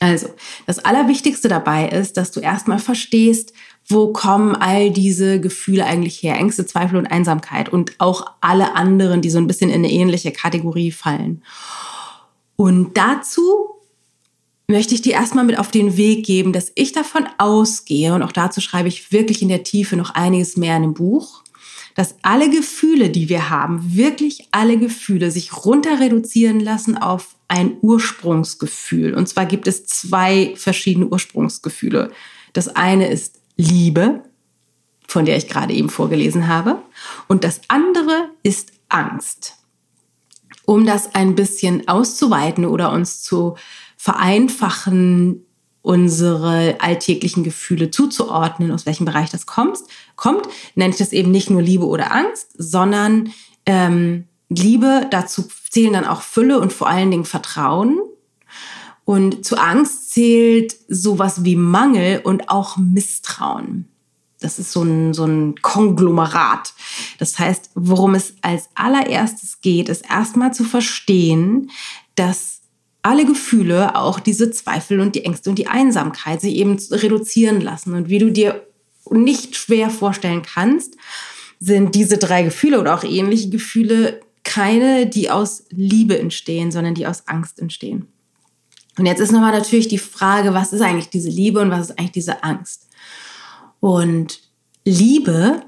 Also, 0.00 0.28
das 0.66 0.80
Allerwichtigste 0.80 1.48
dabei 1.48 1.88
ist, 1.88 2.16
dass 2.16 2.30
du 2.30 2.40
erstmal 2.40 2.78
verstehst, 2.78 3.54
wo 3.86 4.12
kommen 4.12 4.54
all 4.56 4.90
diese 4.90 5.40
Gefühle 5.40 5.84
eigentlich 5.84 6.22
her? 6.22 6.36
Ängste, 6.36 6.66
Zweifel 6.66 6.96
und 6.96 7.06
Einsamkeit 7.06 7.68
und 7.68 7.92
auch 7.98 8.26
alle 8.40 8.74
anderen, 8.74 9.20
die 9.20 9.30
so 9.30 9.38
ein 9.38 9.46
bisschen 9.46 9.70
in 9.70 9.76
eine 9.76 9.90
ähnliche 9.90 10.32
Kategorie 10.32 10.90
fallen. 10.90 11.42
Und 12.56 12.96
dazu 12.96 13.42
möchte 14.68 14.94
ich 14.94 15.02
dir 15.02 15.12
erstmal 15.12 15.44
mit 15.44 15.58
auf 15.58 15.70
den 15.70 15.96
Weg 15.96 16.24
geben, 16.24 16.52
dass 16.52 16.72
ich 16.74 16.92
davon 16.92 17.26
ausgehe, 17.38 18.14
und 18.14 18.22
auch 18.22 18.32
dazu 18.32 18.60
schreibe 18.60 18.88
ich 18.88 19.12
wirklich 19.12 19.42
in 19.42 19.48
der 19.48 19.64
Tiefe 19.64 19.96
noch 19.96 20.10
einiges 20.10 20.56
mehr 20.56 20.76
in 20.76 20.82
dem 20.82 20.94
Buch, 20.94 21.42
dass 21.94 22.16
alle 22.22 22.50
Gefühle, 22.50 23.10
die 23.10 23.28
wir 23.28 23.50
haben, 23.50 23.94
wirklich 23.94 24.48
alle 24.50 24.78
Gefühle 24.78 25.30
sich 25.30 25.64
runter 25.64 26.00
reduzieren 26.00 26.58
lassen 26.58 26.96
auf 26.96 27.36
ein 27.46 27.76
Ursprungsgefühl. 27.82 29.14
Und 29.14 29.28
zwar 29.28 29.46
gibt 29.46 29.68
es 29.68 29.86
zwei 29.86 30.54
verschiedene 30.56 31.06
Ursprungsgefühle. 31.06 32.10
Das 32.52 32.68
eine 32.68 33.08
ist 33.08 33.40
Liebe, 33.56 34.22
von 35.06 35.24
der 35.24 35.36
ich 35.36 35.48
gerade 35.48 35.72
eben 35.72 35.90
vorgelesen 35.90 36.48
habe. 36.48 36.82
Und 37.28 37.44
das 37.44 37.60
andere 37.68 38.30
ist 38.42 38.72
Angst. 38.88 39.56
Um 40.66 40.86
das 40.86 41.14
ein 41.14 41.34
bisschen 41.34 41.88
auszuweiten 41.88 42.64
oder 42.64 42.90
uns 42.92 43.22
zu 43.22 43.56
vereinfachen, 43.96 45.44
unsere 45.82 46.76
alltäglichen 46.80 47.44
Gefühle 47.44 47.90
zuzuordnen, 47.90 48.72
aus 48.72 48.86
welchem 48.86 49.04
Bereich 49.04 49.30
das 49.30 49.44
kommt, 49.44 49.78
kommt, 50.16 50.48
nenne 50.74 50.92
ich 50.92 50.98
das 50.98 51.12
eben 51.12 51.30
nicht 51.30 51.50
nur 51.50 51.60
Liebe 51.60 51.86
oder 51.86 52.10
Angst, 52.10 52.48
sondern 52.56 53.30
ähm, 53.66 54.24
Liebe, 54.48 55.06
dazu 55.10 55.44
zählen 55.68 55.92
dann 55.92 56.06
auch 56.06 56.22
Fülle 56.22 56.58
und 56.58 56.72
vor 56.72 56.88
allen 56.88 57.10
Dingen 57.10 57.26
Vertrauen. 57.26 57.98
Und 59.04 59.44
zu 59.44 59.56
Angst 59.56 60.10
zählt 60.10 60.74
sowas 60.88 61.44
wie 61.44 61.56
Mangel 61.56 62.20
und 62.24 62.48
auch 62.48 62.76
Misstrauen. 62.76 63.88
Das 64.40 64.58
ist 64.58 64.72
so 64.72 64.82
ein, 64.82 65.14
so 65.14 65.24
ein 65.24 65.56
Konglomerat. 65.62 66.74
Das 67.18 67.38
heißt, 67.38 67.70
worum 67.74 68.14
es 68.14 68.34
als 68.42 68.68
allererstes 68.74 69.60
geht, 69.60 69.88
ist 69.88 70.04
erstmal 70.08 70.52
zu 70.52 70.64
verstehen, 70.64 71.70
dass 72.14 72.60
alle 73.02 73.26
Gefühle, 73.26 73.96
auch 73.96 74.18
diese 74.18 74.50
Zweifel 74.50 75.00
und 75.00 75.14
die 75.14 75.24
Ängste 75.24 75.50
und 75.50 75.58
die 75.58 75.66
Einsamkeit, 75.66 76.40
sich 76.40 76.54
eben 76.54 76.78
reduzieren 76.90 77.60
lassen. 77.60 77.94
Und 77.94 78.08
wie 78.08 78.18
du 78.18 78.30
dir 78.30 78.66
nicht 79.10 79.56
schwer 79.56 79.90
vorstellen 79.90 80.42
kannst, 80.42 80.94
sind 81.60 81.94
diese 81.94 82.18
drei 82.18 82.42
Gefühle 82.42 82.80
oder 82.80 82.94
auch 82.94 83.04
ähnliche 83.04 83.50
Gefühle 83.50 84.20
keine, 84.42 85.06
die 85.06 85.30
aus 85.30 85.64
Liebe 85.70 86.18
entstehen, 86.18 86.70
sondern 86.70 86.94
die 86.94 87.06
aus 87.06 87.26
Angst 87.26 87.58
entstehen. 87.58 88.08
Und 88.98 89.06
jetzt 89.06 89.20
ist 89.20 89.32
nochmal 89.32 89.52
natürlich 89.52 89.88
die 89.88 89.98
Frage, 89.98 90.54
was 90.54 90.72
ist 90.72 90.80
eigentlich 90.80 91.10
diese 91.10 91.30
Liebe 91.30 91.60
und 91.60 91.70
was 91.70 91.90
ist 91.90 91.98
eigentlich 91.98 92.12
diese 92.12 92.44
Angst? 92.44 92.88
Und 93.80 94.40
Liebe 94.84 95.62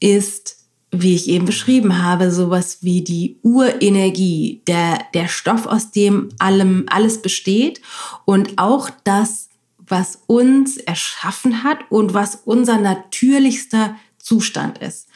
ist 0.00 0.60
wie 0.92 1.14
ich 1.14 1.28
eben 1.28 1.46
beschrieben 1.46 2.02
habe, 2.02 2.32
sowas 2.32 2.78
wie 2.80 3.02
die 3.02 3.38
Urenergie, 3.42 4.62
der, 4.66 4.98
der 5.14 5.28
Stoff, 5.28 5.66
aus 5.66 5.92
dem 5.92 6.30
allem, 6.38 6.86
alles 6.88 7.22
besteht 7.22 7.80
und 8.24 8.58
auch 8.58 8.90
das, 9.04 9.48
was 9.78 10.22
uns 10.26 10.76
erschaffen 10.76 11.62
hat 11.62 11.78
und 11.90 12.14
was 12.14 12.40
unser 12.44 12.78
natürlichster 12.78 13.96
Zustand 14.18 14.78
ist. 14.78 15.08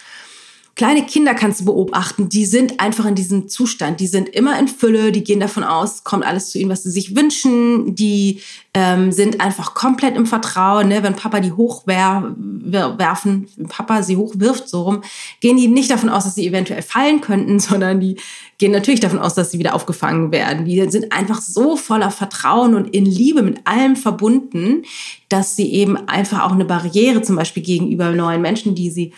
Kleine 0.76 1.06
Kinder 1.06 1.34
kannst 1.34 1.60
du 1.60 1.66
beobachten, 1.66 2.28
die 2.28 2.44
sind 2.44 2.80
einfach 2.80 3.04
in 3.04 3.14
diesem 3.14 3.48
Zustand. 3.48 4.00
Die 4.00 4.08
sind 4.08 4.28
immer 4.28 4.58
in 4.58 4.66
Fülle, 4.66 5.12
die 5.12 5.22
gehen 5.22 5.38
davon 5.38 5.62
aus, 5.62 6.02
kommt 6.02 6.26
alles 6.26 6.50
zu 6.50 6.58
ihnen, 6.58 6.70
was 6.70 6.82
sie 6.82 6.90
sich 6.90 7.14
wünschen. 7.14 7.94
Die 7.94 8.40
ähm, 8.72 9.12
sind 9.12 9.40
einfach 9.40 9.74
komplett 9.74 10.16
im 10.16 10.26
Vertrauen. 10.26 10.88
Ne? 10.88 11.04
Wenn 11.04 11.14
Papa 11.14 11.38
die 11.38 11.52
hochwerfen, 11.52 13.46
wenn 13.56 13.68
Papa 13.68 14.02
sie 14.02 14.16
hochwirft, 14.16 14.68
so 14.68 14.82
rum, 14.82 15.02
gehen 15.38 15.56
die 15.56 15.68
nicht 15.68 15.92
davon 15.92 16.08
aus, 16.08 16.24
dass 16.24 16.34
sie 16.34 16.46
eventuell 16.46 16.82
fallen 16.82 17.20
könnten, 17.20 17.60
sondern 17.60 18.00
die 18.00 18.16
gehen 18.58 18.72
natürlich 18.72 19.00
davon 19.00 19.20
aus, 19.20 19.34
dass 19.34 19.52
sie 19.52 19.60
wieder 19.60 19.76
aufgefangen 19.76 20.32
werden. 20.32 20.64
Die 20.64 20.90
sind 20.90 21.12
einfach 21.12 21.40
so 21.40 21.76
voller 21.76 22.10
Vertrauen 22.10 22.74
und 22.74 22.92
in 22.92 23.06
Liebe 23.06 23.42
mit 23.42 23.64
allem 23.64 23.94
verbunden, 23.94 24.82
dass 25.28 25.54
sie 25.54 25.72
eben 25.72 25.96
einfach 26.08 26.42
auch 26.42 26.52
eine 26.52 26.64
Barriere 26.64 27.22
zum 27.22 27.36
Beispiel 27.36 27.62
gegenüber 27.62 28.10
neuen 28.10 28.42
Menschen, 28.42 28.74
die 28.74 28.90
sie 28.90 29.12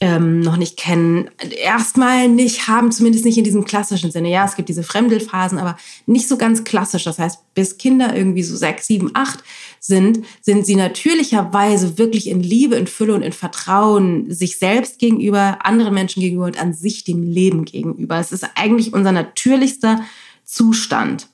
ähm, 0.00 0.40
noch 0.40 0.56
nicht 0.56 0.76
kennen, 0.76 1.30
erstmal 1.62 2.28
nicht 2.28 2.68
haben, 2.68 2.92
zumindest 2.92 3.24
nicht 3.24 3.38
in 3.38 3.44
diesem 3.44 3.64
klassischen 3.64 4.10
Sinne. 4.10 4.30
Ja, 4.30 4.44
es 4.44 4.56
gibt 4.56 4.68
diese 4.68 4.82
Fremdelphasen, 4.82 5.58
aber 5.58 5.76
nicht 6.06 6.28
so 6.28 6.36
ganz 6.36 6.64
klassisch. 6.64 7.04
Das 7.04 7.18
heißt, 7.18 7.54
bis 7.54 7.78
Kinder 7.78 8.14
irgendwie 8.14 8.42
so 8.42 8.56
sechs, 8.56 8.86
sieben, 8.86 9.10
acht 9.14 9.42
sind, 9.80 10.24
sind 10.42 10.66
sie 10.66 10.76
natürlicherweise 10.76 11.98
wirklich 11.98 12.28
in 12.28 12.40
Liebe, 12.40 12.76
in 12.76 12.86
Fülle 12.86 13.14
und 13.14 13.22
in 13.22 13.32
Vertrauen 13.32 14.30
sich 14.32 14.58
selbst 14.58 14.98
gegenüber, 14.98 15.58
anderen 15.62 15.94
Menschen 15.94 16.20
gegenüber 16.20 16.46
und 16.46 16.60
an 16.60 16.74
sich 16.74 17.04
dem 17.04 17.22
Leben 17.22 17.64
gegenüber. 17.64 18.18
Es 18.18 18.32
ist 18.32 18.44
eigentlich 18.54 18.92
unser 18.92 19.12
natürlichster 19.12 20.02
Zustand. 20.44 21.28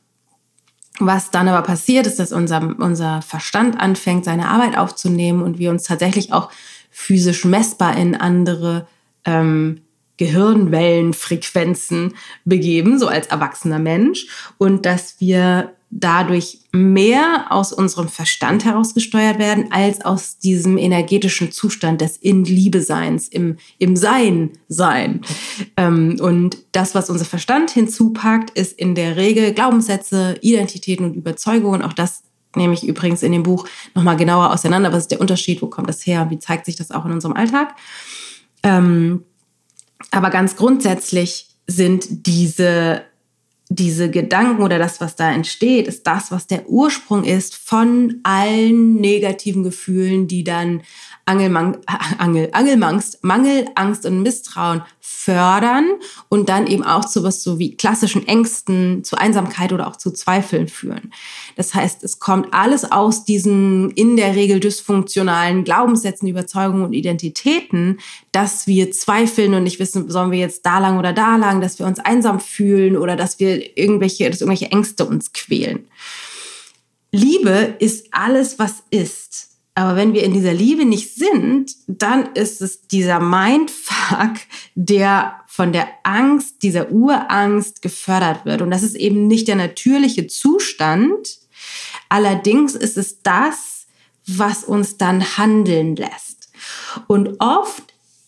Was 0.98 1.30
dann 1.30 1.48
aber 1.48 1.66
passiert, 1.66 2.06
ist, 2.06 2.18
dass 2.18 2.32
unser, 2.32 2.76
unser 2.78 3.22
Verstand 3.22 3.80
anfängt, 3.80 4.24
seine 4.24 4.48
Arbeit 4.48 4.76
aufzunehmen 4.76 5.42
und 5.42 5.58
wir 5.58 5.70
uns 5.70 5.84
tatsächlich 5.84 6.32
auch 6.32 6.50
physisch 6.92 7.44
messbar 7.44 7.96
in 7.96 8.14
andere 8.14 8.86
ähm, 9.24 9.80
Gehirnwellenfrequenzen 10.18 12.14
begeben, 12.44 12.98
so 12.98 13.08
als 13.08 13.26
erwachsener 13.26 13.80
Mensch, 13.80 14.26
und 14.58 14.86
dass 14.86 15.16
wir 15.18 15.72
dadurch 15.90 16.58
mehr 16.72 17.46
aus 17.50 17.72
unserem 17.72 18.08
Verstand 18.08 18.64
herausgesteuert 18.64 19.38
werden, 19.38 19.70
als 19.70 20.02
aus 20.04 20.38
diesem 20.38 20.78
energetischen 20.78 21.52
Zustand 21.52 22.00
des 22.00 22.16
In-Liebe-Seins, 22.16 23.28
im, 23.28 23.56
im 23.78 23.94
Sein-Sein. 23.94 25.20
Ähm, 25.76 26.16
und 26.20 26.56
das, 26.72 26.94
was 26.94 27.10
unser 27.10 27.26
Verstand 27.26 27.70
hinzupackt, 27.70 28.56
ist 28.56 28.78
in 28.78 28.94
der 28.94 29.16
Regel 29.16 29.52
Glaubenssätze, 29.52 30.36
Identitäten 30.40 31.04
und 31.04 31.14
Überzeugungen. 31.14 31.82
Auch 31.82 31.92
das 31.92 32.22
nehme 32.56 32.74
ich 32.74 32.86
übrigens 32.86 33.22
in 33.22 33.32
dem 33.32 33.42
Buch 33.42 33.66
nochmal 33.94 34.16
genauer 34.16 34.52
auseinander. 34.52 34.92
Was 34.92 35.04
ist 35.04 35.10
der 35.10 35.20
Unterschied? 35.20 35.62
Wo 35.62 35.66
kommt 35.66 35.88
das 35.88 36.06
her? 36.06 36.28
Wie 36.30 36.38
zeigt 36.38 36.66
sich 36.66 36.76
das 36.76 36.90
auch 36.90 37.04
in 37.04 37.12
unserem 37.12 37.34
Alltag? 37.34 37.74
Ähm, 38.62 39.24
aber 40.10 40.30
ganz 40.30 40.56
grundsätzlich 40.56 41.46
sind 41.66 42.26
diese, 42.26 43.02
diese 43.68 44.10
Gedanken 44.10 44.62
oder 44.62 44.78
das, 44.78 45.00
was 45.00 45.16
da 45.16 45.32
entsteht, 45.32 45.86
ist 45.86 46.06
das, 46.06 46.30
was 46.30 46.46
der 46.46 46.68
Ursprung 46.68 47.24
ist 47.24 47.54
von 47.54 48.20
allen 48.22 48.96
negativen 48.96 49.62
Gefühlen, 49.62 50.28
die 50.28 50.44
dann 50.44 50.82
Angelmang 51.24 51.78
Angel, 52.18 52.48
Angelmangst, 52.52 53.22
Mangel, 53.22 53.66
Angst 53.74 54.04
und 54.06 54.22
Misstrauen 54.22 54.82
fördern 55.04 55.90
und 56.28 56.48
dann 56.48 56.68
eben 56.68 56.84
auch 56.84 57.04
zu 57.04 57.24
was 57.24 57.42
so 57.42 57.58
wie 57.58 57.76
klassischen 57.76 58.26
Ängsten, 58.28 59.02
zu 59.02 59.16
Einsamkeit 59.16 59.72
oder 59.72 59.88
auch 59.88 59.96
zu 59.96 60.12
Zweifeln 60.12 60.68
führen. 60.68 61.12
Das 61.56 61.74
heißt, 61.74 62.04
es 62.04 62.20
kommt 62.20 62.54
alles 62.54 62.90
aus 62.90 63.24
diesen 63.24 63.90
in 63.90 64.16
der 64.16 64.36
Regel 64.36 64.60
dysfunktionalen 64.60 65.64
Glaubenssätzen, 65.64 66.28
Überzeugungen 66.28 66.84
und 66.84 66.92
Identitäten, 66.92 67.98
dass 68.30 68.68
wir 68.68 68.92
zweifeln 68.92 69.54
und 69.54 69.64
nicht 69.64 69.80
wissen, 69.80 70.08
sollen 70.08 70.30
wir 70.30 70.38
jetzt 70.38 70.64
da 70.64 70.78
lang 70.78 71.00
oder 71.00 71.12
da 71.12 71.34
lang, 71.34 71.60
dass 71.60 71.80
wir 71.80 71.86
uns 71.86 71.98
einsam 71.98 72.38
fühlen 72.38 72.96
oder 72.96 73.16
dass 73.16 73.40
wir 73.40 73.76
irgendwelche, 73.76 74.30
dass 74.30 74.40
irgendwelche 74.40 74.70
Ängste 74.70 75.04
uns 75.04 75.32
quälen. 75.32 75.88
Liebe 77.10 77.74
ist 77.80 78.06
alles, 78.12 78.60
was 78.60 78.84
ist. 78.90 79.51
Aber 79.74 79.96
wenn 79.96 80.12
wir 80.12 80.22
in 80.22 80.34
dieser 80.34 80.52
Liebe 80.52 80.84
nicht 80.84 81.14
sind, 81.14 81.72
dann 81.86 82.34
ist 82.34 82.60
es 82.60 82.86
dieser 82.88 83.20
Mindfuck, 83.20 84.34
der 84.74 85.40
von 85.46 85.72
der 85.72 85.88
Angst, 86.02 86.62
dieser 86.62 86.90
Urangst 86.90 87.80
gefördert 87.80 88.44
wird. 88.44 88.60
Und 88.60 88.70
das 88.70 88.82
ist 88.82 88.96
eben 88.96 89.26
nicht 89.26 89.48
der 89.48 89.56
natürliche 89.56 90.26
Zustand. 90.26 91.38
Allerdings 92.08 92.74
ist 92.74 92.98
es 92.98 93.22
das, 93.22 93.86
was 94.26 94.64
uns 94.64 94.98
dann 94.98 95.38
handeln 95.38 95.96
lässt. 95.96 96.50
Und 97.06 97.40
oft 97.40 97.82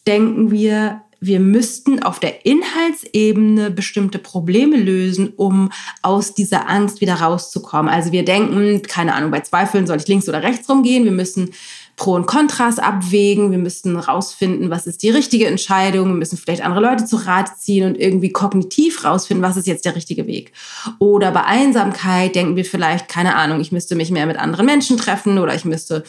denken 0.06 0.50
wir, 0.50 1.02
wir 1.26 1.40
müssten 1.40 2.02
auf 2.02 2.18
der 2.18 2.44
Inhaltsebene 2.44 3.70
bestimmte 3.70 4.18
Probleme 4.18 4.76
lösen, 4.76 5.32
um 5.36 5.70
aus 6.02 6.34
dieser 6.34 6.68
Angst 6.68 7.00
wieder 7.00 7.14
rauszukommen. 7.14 7.92
Also 7.92 8.12
wir 8.12 8.24
denken, 8.24 8.82
keine 8.82 9.14
Ahnung, 9.14 9.30
bei 9.30 9.40
Zweifeln 9.40 9.86
soll 9.86 9.96
ich 9.96 10.08
links 10.08 10.28
oder 10.28 10.42
rechts 10.42 10.68
rumgehen. 10.68 11.04
Wir 11.04 11.12
müssen 11.12 11.50
Pro 11.96 12.14
und 12.14 12.26
Kontras 12.26 12.78
abwägen. 12.78 13.52
Wir 13.52 13.58
müssen 13.58 13.96
rausfinden, 13.96 14.68
was 14.68 14.86
ist 14.86 15.02
die 15.02 15.10
richtige 15.10 15.46
Entscheidung. 15.46 16.08
Wir 16.08 16.16
müssen 16.16 16.36
vielleicht 16.36 16.64
andere 16.64 16.82
Leute 16.82 17.04
zu 17.04 17.16
Rat 17.16 17.58
ziehen 17.58 17.86
und 17.86 17.98
irgendwie 17.98 18.30
kognitiv 18.30 19.04
rausfinden, 19.04 19.44
was 19.44 19.56
ist 19.56 19.66
jetzt 19.66 19.84
der 19.84 19.94
richtige 19.94 20.26
Weg. 20.26 20.52
Oder 20.98 21.30
bei 21.30 21.44
Einsamkeit 21.44 22.34
denken 22.34 22.56
wir 22.56 22.64
vielleicht, 22.64 23.08
keine 23.08 23.36
Ahnung, 23.36 23.60
ich 23.60 23.72
müsste 23.72 23.94
mich 23.94 24.10
mehr 24.10 24.26
mit 24.26 24.38
anderen 24.38 24.66
Menschen 24.66 24.96
treffen 24.96 25.38
oder 25.38 25.54
ich 25.54 25.64
müsste 25.64 26.04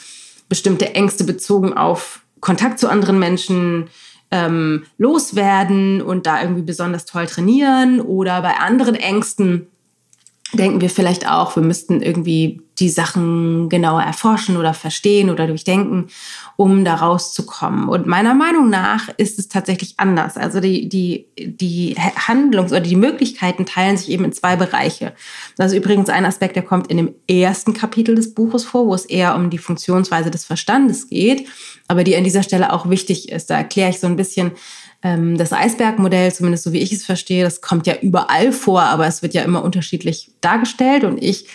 bestimmte 0.48 0.94
Ängste 0.94 1.24
bezogen 1.24 1.72
auf 1.72 2.20
Kontakt 2.40 2.78
zu 2.78 2.88
anderen 2.88 3.18
Menschen 3.18 3.88
ähm, 4.30 4.84
loswerden 4.98 6.02
und 6.02 6.26
da 6.26 6.40
irgendwie 6.40 6.62
besonders 6.62 7.04
toll 7.04 7.26
trainieren. 7.26 8.00
Oder 8.00 8.42
bei 8.42 8.56
anderen 8.56 8.94
Ängsten 8.94 9.68
denken 10.56 10.80
wir 10.80 10.90
vielleicht 10.90 11.28
auch, 11.28 11.56
wir 11.56 11.62
müssten 11.62 12.02
irgendwie 12.02 12.62
die 12.78 12.88
Sachen 12.90 13.68
genauer 13.68 14.02
erforschen 14.02 14.56
oder 14.56 14.74
verstehen 14.74 15.30
oder 15.30 15.46
durchdenken, 15.46 16.08
um 16.56 16.84
da 16.84 16.96
rauszukommen. 16.96 17.88
Und 17.88 18.06
meiner 18.06 18.34
Meinung 18.34 18.68
nach 18.68 19.08
ist 19.16 19.38
es 19.38 19.48
tatsächlich 19.48 19.94
anders. 19.96 20.36
Also 20.36 20.60
die, 20.60 20.88
die, 20.88 21.26
die 21.38 21.94
Handlungs- 21.96 22.72
oder 22.72 22.82
die 22.82 22.96
Möglichkeiten 22.96 23.64
teilen 23.64 23.96
sich 23.96 24.10
eben 24.10 24.24
in 24.24 24.32
zwei 24.32 24.56
Bereiche. 24.56 25.14
Das 25.56 25.72
ist 25.72 25.78
übrigens 25.78 26.10
ein 26.10 26.26
Aspekt, 26.26 26.56
der 26.56 26.64
kommt 26.64 26.88
in 26.88 26.98
dem 26.98 27.14
ersten 27.28 27.72
Kapitel 27.72 28.14
des 28.14 28.34
Buches 28.34 28.64
vor, 28.64 28.86
wo 28.86 28.94
es 28.94 29.06
eher 29.06 29.34
um 29.36 29.48
die 29.48 29.58
Funktionsweise 29.58 30.30
des 30.30 30.44
Verstandes 30.44 31.08
geht, 31.08 31.48
aber 31.88 32.04
die 32.04 32.16
an 32.16 32.24
dieser 32.24 32.42
Stelle 32.42 32.72
auch 32.72 32.90
wichtig 32.90 33.30
ist. 33.30 33.48
Da 33.48 33.56
erkläre 33.56 33.90
ich 33.90 34.00
so 34.00 34.06
ein 34.06 34.16
bisschen, 34.16 34.52
das 35.36 35.52
Eisbergmodell, 35.52 36.32
zumindest 36.32 36.64
so 36.64 36.72
wie 36.72 36.78
ich 36.78 36.92
es 36.92 37.04
verstehe, 37.04 37.44
das 37.44 37.60
kommt 37.60 37.86
ja 37.86 37.94
überall 38.00 38.52
vor, 38.52 38.82
aber 38.82 39.06
es 39.06 39.22
wird 39.22 39.34
ja 39.34 39.42
immer 39.42 39.62
unterschiedlich 39.62 40.30
dargestellt 40.40 41.04
und 41.04 41.22
ich 41.22 41.46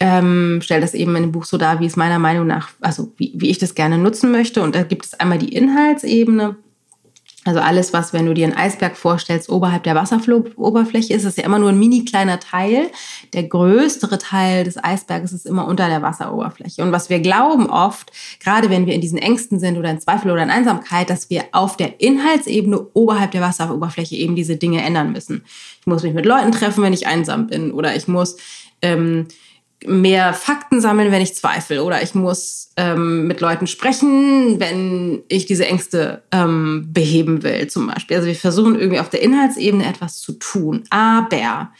ähm, 0.00 0.60
stelle 0.62 0.82
das 0.82 0.94
eben 0.94 1.16
in 1.16 1.22
dem 1.22 1.32
Buch 1.32 1.44
so 1.44 1.56
dar, 1.56 1.80
wie 1.80 1.86
es 1.86 1.96
meiner 1.96 2.18
Meinung 2.18 2.46
nach, 2.46 2.68
also 2.80 3.12
wie, 3.16 3.32
wie 3.34 3.50
ich 3.50 3.58
das 3.58 3.74
gerne 3.74 3.98
nutzen 3.98 4.30
möchte. 4.30 4.62
Und 4.62 4.74
da 4.74 4.82
gibt 4.82 5.06
es 5.06 5.14
einmal 5.14 5.38
die 5.38 5.54
Inhaltsebene. 5.54 6.56
Also 7.46 7.60
alles, 7.60 7.92
was, 7.92 8.12
wenn 8.12 8.26
du 8.26 8.34
dir 8.34 8.44
einen 8.44 8.56
Eisberg 8.56 8.96
vorstellst, 8.96 9.48
oberhalb 9.48 9.84
der 9.84 9.94
Wasseroberfläche 9.94 11.14
ist, 11.14 11.24
ist 11.24 11.38
ja 11.38 11.44
immer 11.44 11.60
nur 11.60 11.70
ein 11.70 11.78
mini 11.78 12.04
kleiner 12.04 12.40
Teil. 12.40 12.90
Der 13.32 13.44
größere 13.44 14.18
Teil 14.18 14.64
des 14.64 14.82
Eisberges 14.82 15.32
ist 15.32 15.46
immer 15.46 15.66
unter 15.68 15.88
der 15.88 16.02
Wasseroberfläche. 16.02 16.82
Und 16.82 16.90
was 16.90 17.08
wir 17.08 17.20
glauben 17.20 17.70
oft, 17.70 18.10
gerade 18.40 18.68
wenn 18.68 18.86
wir 18.86 18.94
in 18.94 19.00
diesen 19.00 19.18
Ängsten 19.18 19.60
sind 19.60 19.78
oder 19.78 19.90
in 19.90 20.00
Zweifel 20.00 20.30
oder 20.32 20.42
in 20.42 20.50
Einsamkeit, 20.50 21.08
dass 21.08 21.30
wir 21.30 21.44
auf 21.52 21.76
der 21.76 22.00
Inhaltsebene 22.00 22.80
oberhalb 22.94 23.30
der 23.30 23.42
Wasseroberfläche 23.42 24.16
eben 24.16 24.34
diese 24.34 24.56
Dinge 24.56 24.82
ändern 24.82 25.12
müssen. 25.12 25.44
Ich 25.80 25.86
muss 25.86 26.02
mich 26.02 26.14
mit 26.14 26.26
Leuten 26.26 26.50
treffen, 26.50 26.82
wenn 26.82 26.92
ich 26.92 27.06
einsam 27.06 27.46
bin. 27.46 27.70
Oder 27.70 27.94
ich 27.94 28.08
muss 28.08 28.38
ähm, 28.82 29.28
mehr 29.86 30.34
Fakten 30.34 30.80
sammeln, 30.80 31.12
wenn 31.12 31.22
ich 31.22 31.34
zweifle. 31.34 31.82
Oder 31.82 32.02
ich 32.02 32.14
muss 32.14 32.70
ähm, 32.76 33.26
mit 33.26 33.40
Leuten 33.40 33.66
sprechen, 33.66 34.60
wenn 34.60 35.22
ich 35.28 35.46
diese 35.46 35.66
Ängste 35.66 36.22
ähm, 36.32 36.88
beheben 36.92 37.42
will, 37.42 37.66
zum 37.68 37.86
Beispiel. 37.86 38.16
Also 38.16 38.28
wir 38.28 38.34
versuchen 38.34 38.78
irgendwie 38.78 39.00
auf 39.00 39.10
der 39.10 39.22
Inhaltsebene 39.22 39.86
etwas 39.86 40.20
zu 40.20 40.32
tun. 40.32 40.84
Aber 40.90 41.70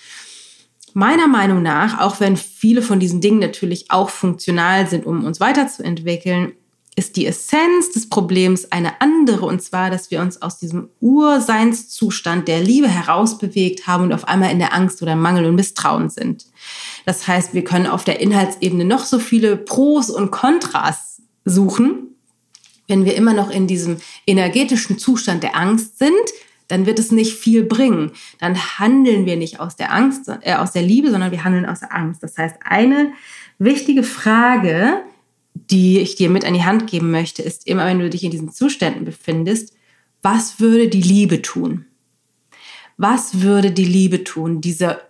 meiner 0.94 1.28
Meinung 1.28 1.62
nach, 1.62 2.00
auch 2.00 2.20
wenn 2.20 2.36
viele 2.36 2.80
von 2.80 2.98
diesen 2.98 3.20
Dingen 3.20 3.38
natürlich 3.38 3.90
auch 3.90 4.08
funktional 4.08 4.86
sind, 4.86 5.04
um 5.04 5.24
uns 5.24 5.40
weiterzuentwickeln, 5.40 6.52
ist 6.96 7.16
die 7.16 7.26
Essenz 7.26 7.92
des 7.92 8.08
Problems 8.08 8.72
eine 8.72 9.02
andere, 9.02 9.44
und 9.44 9.62
zwar, 9.62 9.90
dass 9.90 10.10
wir 10.10 10.22
uns 10.22 10.40
aus 10.40 10.58
diesem 10.58 10.88
Urseinszustand 11.00 12.48
der 12.48 12.60
Liebe 12.60 12.88
herausbewegt 12.88 13.86
haben 13.86 14.04
und 14.04 14.12
auf 14.14 14.26
einmal 14.26 14.50
in 14.50 14.58
der 14.58 14.72
Angst 14.74 15.02
oder 15.02 15.14
Mangel 15.14 15.44
und 15.44 15.56
Misstrauen 15.56 16.08
sind. 16.08 16.46
Das 17.04 17.28
heißt, 17.28 17.52
wir 17.52 17.64
können 17.64 17.86
auf 17.86 18.04
der 18.04 18.20
Inhaltsebene 18.20 18.86
noch 18.86 19.04
so 19.04 19.18
viele 19.18 19.58
Pros 19.58 20.08
und 20.08 20.30
Kontras 20.30 21.20
suchen. 21.44 22.14
Wenn 22.88 23.04
wir 23.04 23.14
immer 23.14 23.34
noch 23.34 23.50
in 23.50 23.66
diesem 23.66 23.98
energetischen 24.26 24.98
Zustand 24.98 25.42
der 25.42 25.54
Angst 25.54 25.98
sind, 25.98 26.14
dann 26.68 26.86
wird 26.86 26.98
es 26.98 27.12
nicht 27.12 27.34
viel 27.34 27.62
bringen. 27.62 28.12
Dann 28.40 28.56
handeln 28.78 29.26
wir 29.26 29.36
nicht 29.36 29.60
aus 29.60 29.76
der 29.76 29.92
Angst, 29.92 30.30
äh, 30.40 30.54
aus 30.54 30.72
der 30.72 30.82
Liebe, 30.82 31.10
sondern 31.10 31.30
wir 31.30 31.44
handeln 31.44 31.66
aus 31.66 31.80
der 31.80 31.94
Angst. 31.94 32.22
Das 32.22 32.38
heißt, 32.38 32.56
eine 32.64 33.12
wichtige 33.58 34.02
Frage, 34.02 35.02
die 35.70 35.98
ich 35.98 36.16
dir 36.16 36.28
mit 36.28 36.44
an 36.44 36.54
die 36.54 36.64
Hand 36.64 36.86
geben 36.86 37.10
möchte, 37.10 37.42
ist 37.42 37.66
immer, 37.66 37.86
wenn 37.86 37.98
du 37.98 38.10
dich 38.10 38.24
in 38.24 38.30
diesen 38.30 38.52
Zuständen 38.52 39.04
befindest, 39.04 39.74
was 40.22 40.60
würde 40.60 40.88
die 40.88 41.02
Liebe 41.02 41.42
tun? 41.42 41.86
Was 42.96 43.40
würde 43.40 43.70
die 43.70 43.84
Liebe 43.84 44.24
tun? 44.24 44.60
Dieser 44.60 45.00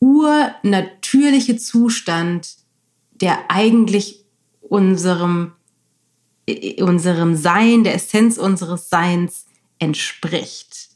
urnatürliche 0.00 1.56
Zustand, 1.56 2.56
der 3.12 3.50
eigentlich 3.50 4.24
unserem, 4.60 5.52
unserem 6.78 7.36
Sein, 7.36 7.84
der 7.84 7.94
Essenz 7.94 8.38
unseres 8.38 8.88
Seins 8.88 9.46
entspricht. 9.78 10.88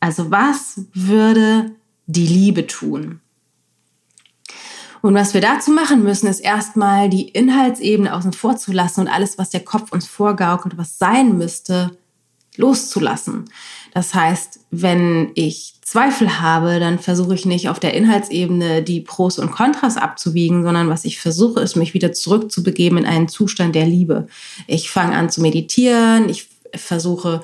Also 0.00 0.30
was 0.30 0.82
würde 0.92 1.72
die 2.06 2.26
Liebe 2.26 2.66
tun? 2.66 3.20
Und 5.04 5.12
was 5.12 5.34
wir 5.34 5.42
dazu 5.42 5.70
machen 5.70 6.02
müssen, 6.02 6.28
ist 6.28 6.40
erstmal 6.40 7.10
die 7.10 7.28
Inhaltsebene 7.28 8.14
außen 8.14 8.32
vor 8.32 8.56
zu 8.56 8.72
lassen 8.72 9.00
und 9.00 9.08
alles, 9.08 9.36
was 9.36 9.50
der 9.50 9.60
Kopf 9.60 9.92
uns 9.92 10.06
vorgaukelt, 10.06 10.78
was 10.78 10.96
sein 10.96 11.36
müsste, 11.36 11.90
loszulassen. 12.56 13.44
Das 13.92 14.14
heißt, 14.14 14.60
wenn 14.70 15.30
ich 15.34 15.74
Zweifel 15.82 16.40
habe, 16.40 16.80
dann 16.80 16.98
versuche 16.98 17.34
ich 17.34 17.44
nicht 17.44 17.68
auf 17.68 17.78
der 17.78 17.92
Inhaltsebene 17.92 18.82
die 18.82 19.02
Pros 19.02 19.38
und 19.38 19.50
Kontras 19.50 19.98
abzuwiegen, 19.98 20.62
sondern 20.62 20.88
was 20.88 21.04
ich 21.04 21.20
versuche, 21.20 21.60
ist, 21.60 21.76
mich 21.76 21.92
wieder 21.92 22.14
zurückzubegeben 22.14 22.96
in 22.96 23.04
einen 23.04 23.28
Zustand 23.28 23.74
der 23.74 23.84
Liebe. 23.84 24.26
Ich 24.66 24.88
fange 24.88 25.14
an 25.16 25.28
zu 25.28 25.42
meditieren, 25.42 26.30
ich 26.30 26.48
versuche 26.74 27.42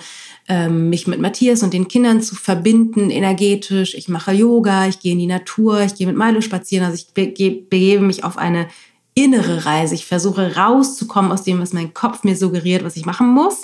mich 0.69 1.07
mit 1.07 1.21
Matthias 1.21 1.63
und 1.63 1.73
den 1.73 1.87
Kindern 1.87 2.23
zu 2.23 2.35
verbinden, 2.35 3.11
energetisch. 3.11 3.95
Ich 3.95 4.09
mache 4.09 4.33
Yoga, 4.33 4.89
ich 4.89 4.99
gehe 4.99 5.13
in 5.13 5.21
die 5.21 5.27
Natur, 5.27 5.83
ich 5.83 5.95
gehe 5.95 6.07
mit 6.07 6.17
Milo 6.17 6.41
spazieren. 6.41 6.87
Also 6.87 6.97
ich 6.97 7.15
begebe 7.15 8.05
mich 8.05 8.25
auf 8.25 8.37
eine 8.37 8.69
innere 9.15 9.65
Reise. 9.65 9.95
Ich 9.95 10.07
versuche 10.07 10.57
rauszukommen 10.57 11.31
aus 11.31 11.45
dem, 11.45 11.61
was 11.61 11.73
mein 11.73 11.95
Kopf 11.95 12.25
mir 12.25 12.37
suggeriert, 12.37 12.85
was 12.85 12.97
ich 12.97 13.07
machen 13.07 13.29
muss. 13.29 13.63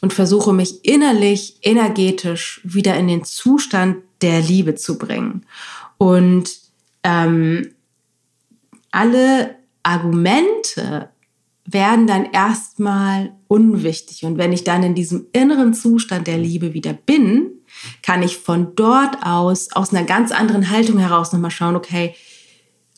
Und 0.00 0.12
versuche 0.12 0.52
mich 0.52 0.84
innerlich, 0.84 1.56
energetisch 1.62 2.60
wieder 2.64 2.96
in 2.96 3.08
den 3.08 3.24
Zustand 3.24 3.98
der 4.22 4.40
Liebe 4.40 4.74
zu 4.74 4.98
bringen. 4.98 5.44
Und 5.98 6.50
ähm, 7.02 7.72
alle 8.90 9.56
Argumente 9.82 11.10
werden 11.66 12.06
dann 12.06 12.26
erstmal 12.26 13.32
unwichtig. 13.48 14.24
Und 14.24 14.38
wenn 14.38 14.52
ich 14.52 14.64
dann 14.64 14.82
in 14.82 14.94
diesem 14.94 15.26
inneren 15.32 15.74
Zustand 15.74 16.26
der 16.26 16.38
Liebe 16.38 16.74
wieder 16.74 16.92
bin, 16.92 17.50
kann 18.02 18.22
ich 18.22 18.38
von 18.38 18.74
dort 18.76 19.18
aus, 19.22 19.72
aus 19.72 19.92
einer 19.92 20.04
ganz 20.04 20.32
anderen 20.32 20.70
Haltung 20.70 20.98
heraus 20.98 21.32
nochmal 21.32 21.50
schauen, 21.50 21.76
okay, 21.76 22.14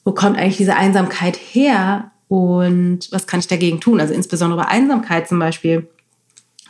wo 0.04 0.12
kommt 0.12 0.38
eigentlich 0.38 0.58
diese 0.58 0.76
Einsamkeit 0.76 1.36
her 1.36 2.12
und 2.28 3.10
was 3.10 3.26
kann 3.26 3.40
ich 3.40 3.46
dagegen 3.46 3.80
tun? 3.80 4.00
Also 4.00 4.14
insbesondere 4.14 4.60
bei 4.60 4.68
Einsamkeit 4.68 5.28
zum 5.28 5.38
Beispiel, 5.38 5.88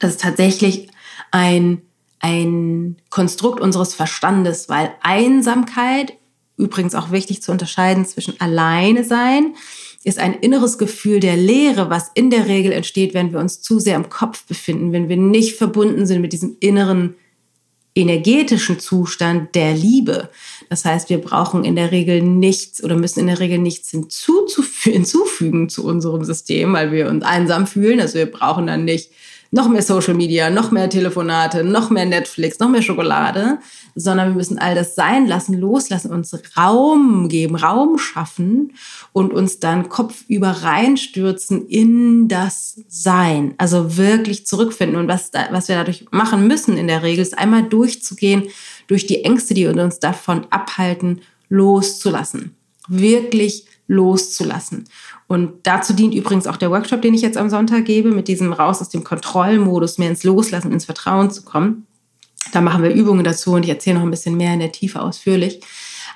das 0.00 0.12
ist 0.12 0.20
tatsächlich 0.20 0.88
ein, 1.30 1.82
ein 2.20 2.96
Konstrukt 3.10 3.60
unseres 3.60 3.94
Verstandes, 3.94 4.68
weil 4.68 4.92
Einsamkeit, 5.02 6.14
übrigens 6.56 6.94
auch 6.94 7.10
wichtig 7.10 7.42
zu 7.42 7.52
unterscheiden 7.52 8.06
zwischen 8.06 8.40
alleine 8.40 9.04
sein, 9.04 9.54
ist 10.08 10.18
ein 10.18 10.34
inneres 10.34 10.78
Gefühl 10.78 11.20
der 11.20 11.36
Leere, 11.36 11.90
was 11.90 12.10
in 12.14 12.30
der 12.30 12.48
Regel 12.48 12.72
entsteht, 12.72 13.14
wenn 13.14 13.32
wir 13.32 13.40
uns 13.40 13.60
zu 13.60 13.78
sehr 13.78 13.96
im 13.96 14.08
Kopf 14.08 14.44
befinden, 14.44 14.92
wenn 14.92 15.08
wir 15.08 15.16
nicht 15.16 15.56
verbunden 15.56 16.06
sind 16.06 16.22
mit 16.22 16.32
diesem 16.32 16.56
inneren 16.60 17.14
energetischen 17.94 18.78
Zustand 18.78 19.54
der 19.54 19.74
Liebe. 19.74 20.30
Das 20.68 20.84
heißt, 20.84 21.10
wir 21.10 21.18
brauchen 21.18 21.64
in 21.64 21.76
der 21.76 21.90
Regel 21.90 22.22
nichts 22.22 22.82
oder 22.82 22.96
müssen 22.96 23.20
in 23.20 23.26
der 23.26 23.40
Regel 23.40 23.58
nichts 23.58 23.90
hinzufügen 23.90 25.68
zu 25.68 25.84
unserem 25.84 26.24
System, 26.24 26.72
weil 26.72 26.92
wir 26.92 27.08
uns 27.08 27.24
einsam 27.24 27.66
fühlen. 27.66 28.00
Also 28.00 28.14
wir 28.14 28.30
brauchen 28.30 28.66
dann 28.66 28.84
nicht 28.84 29.10
noch 29.50 29.68
mehr 29.68 29.82
Social 29.82 30.14
Media, 30.14 30.50
noch 30.50 30.70
mehr 30.70 30.90
Telefonate, 30.90 31.64
noch 31.64 31.90
mehr 31.90 32.04
Netflix, 32.04 32.58
noch 32.58 32.68
mehr 32.68 32.82
Schokolade, 32.82 33.58
sondern 33.94 34.28
wir 34.28 34.36
müssen 34.36 34.58
all 34.58 34.74
das 34.74 34.94
sein 34.94 35.26
lassen, 35.26 35.54
loslassen, 35.58 36.10
uns 36.10 36.36
Raum 36.56 37.28
geben, 37.28 37.56
Raum 37.56 37.98
schaffen 37.98 38.74
und 39.12 39.32
uns 39.32 39.58
dann 39.58 39.88
kopfüber 39.88 40.50
reinstürzen 40.50 41.66
in 41.66 42.28
das 42.28 42.80
Sein. 42.88 43.54
Also 43.58 43.96
wirklich 43.96 44.46
zurückfinden. 44.46 44.98
Und 44.98 45.08
was, 45.08 45.30
da, 45.30 45.48
was 45.50 45.68
wir 45.68 45.76
dadurch 45.76 46.04
machen 46.10 46.46
müssen 46.46 46.76
in 46.76 46.86
der 46.86 47.02
Regel, 47.02 47.22
ist 47.22 47.38
einmal 47.38 47.62
durchzugehen 47.62 48.44
durch 48.86 49.06
die 49.06 49.24
Ängste, 49.24 49.54
die 49.54 49.66
uns 49.66 49.98
davon 49.98 50.46
abhalten, 50.50 51.20
loszulassen. 51.48 52.54
Wirklich 52.88 53.66
loszulassen. 53.86 54.84
Und 55.28 55.66
dazu 55.66 55.92
dient 55.92 56.14
übrigens 56.14 56.46
auch 56.46 56.56
der 56.56 56.70
Workshop, 56.70 57.02
den 57.02 57.14
ich 57.14 57.20
jetzt 57.20 57.36
am 57.36 57.50
Sonntag 57.50 57.84
gebe, 57.84 58.10
mit 58.10 58.28
diesem 58.28 58.52
raus 58.52 58.80
aus 58.80 58.88
dem 58.88 59.04
Kontrollmodus, 59.04 59.98
mehr 59.98 60.08
ins 60.08 60.24
Loslassen, 60.24 60.72
ins 60.72 60.86
Vertrauen 60.86 61.30
zu 61.30 61.42
kommen. 61.42 61.86
Da 62.52 62.62
machen 62.62 62.82
wir 62.82 62.94
Übungen 62.94 63.24
dazu 63.24 63.52
und 63.52 63.62
ich 63.62 63.68
erzähle 63.68 63.96
noch 63.96 64.04
ein 64.04 64.10
bisschen 64.10 64.38
mehr 64.38 64.54
in 64.54 64.60
der 64.60 64.72
Tiefe 64.72 65.02
ausführlich. 65.02 65.60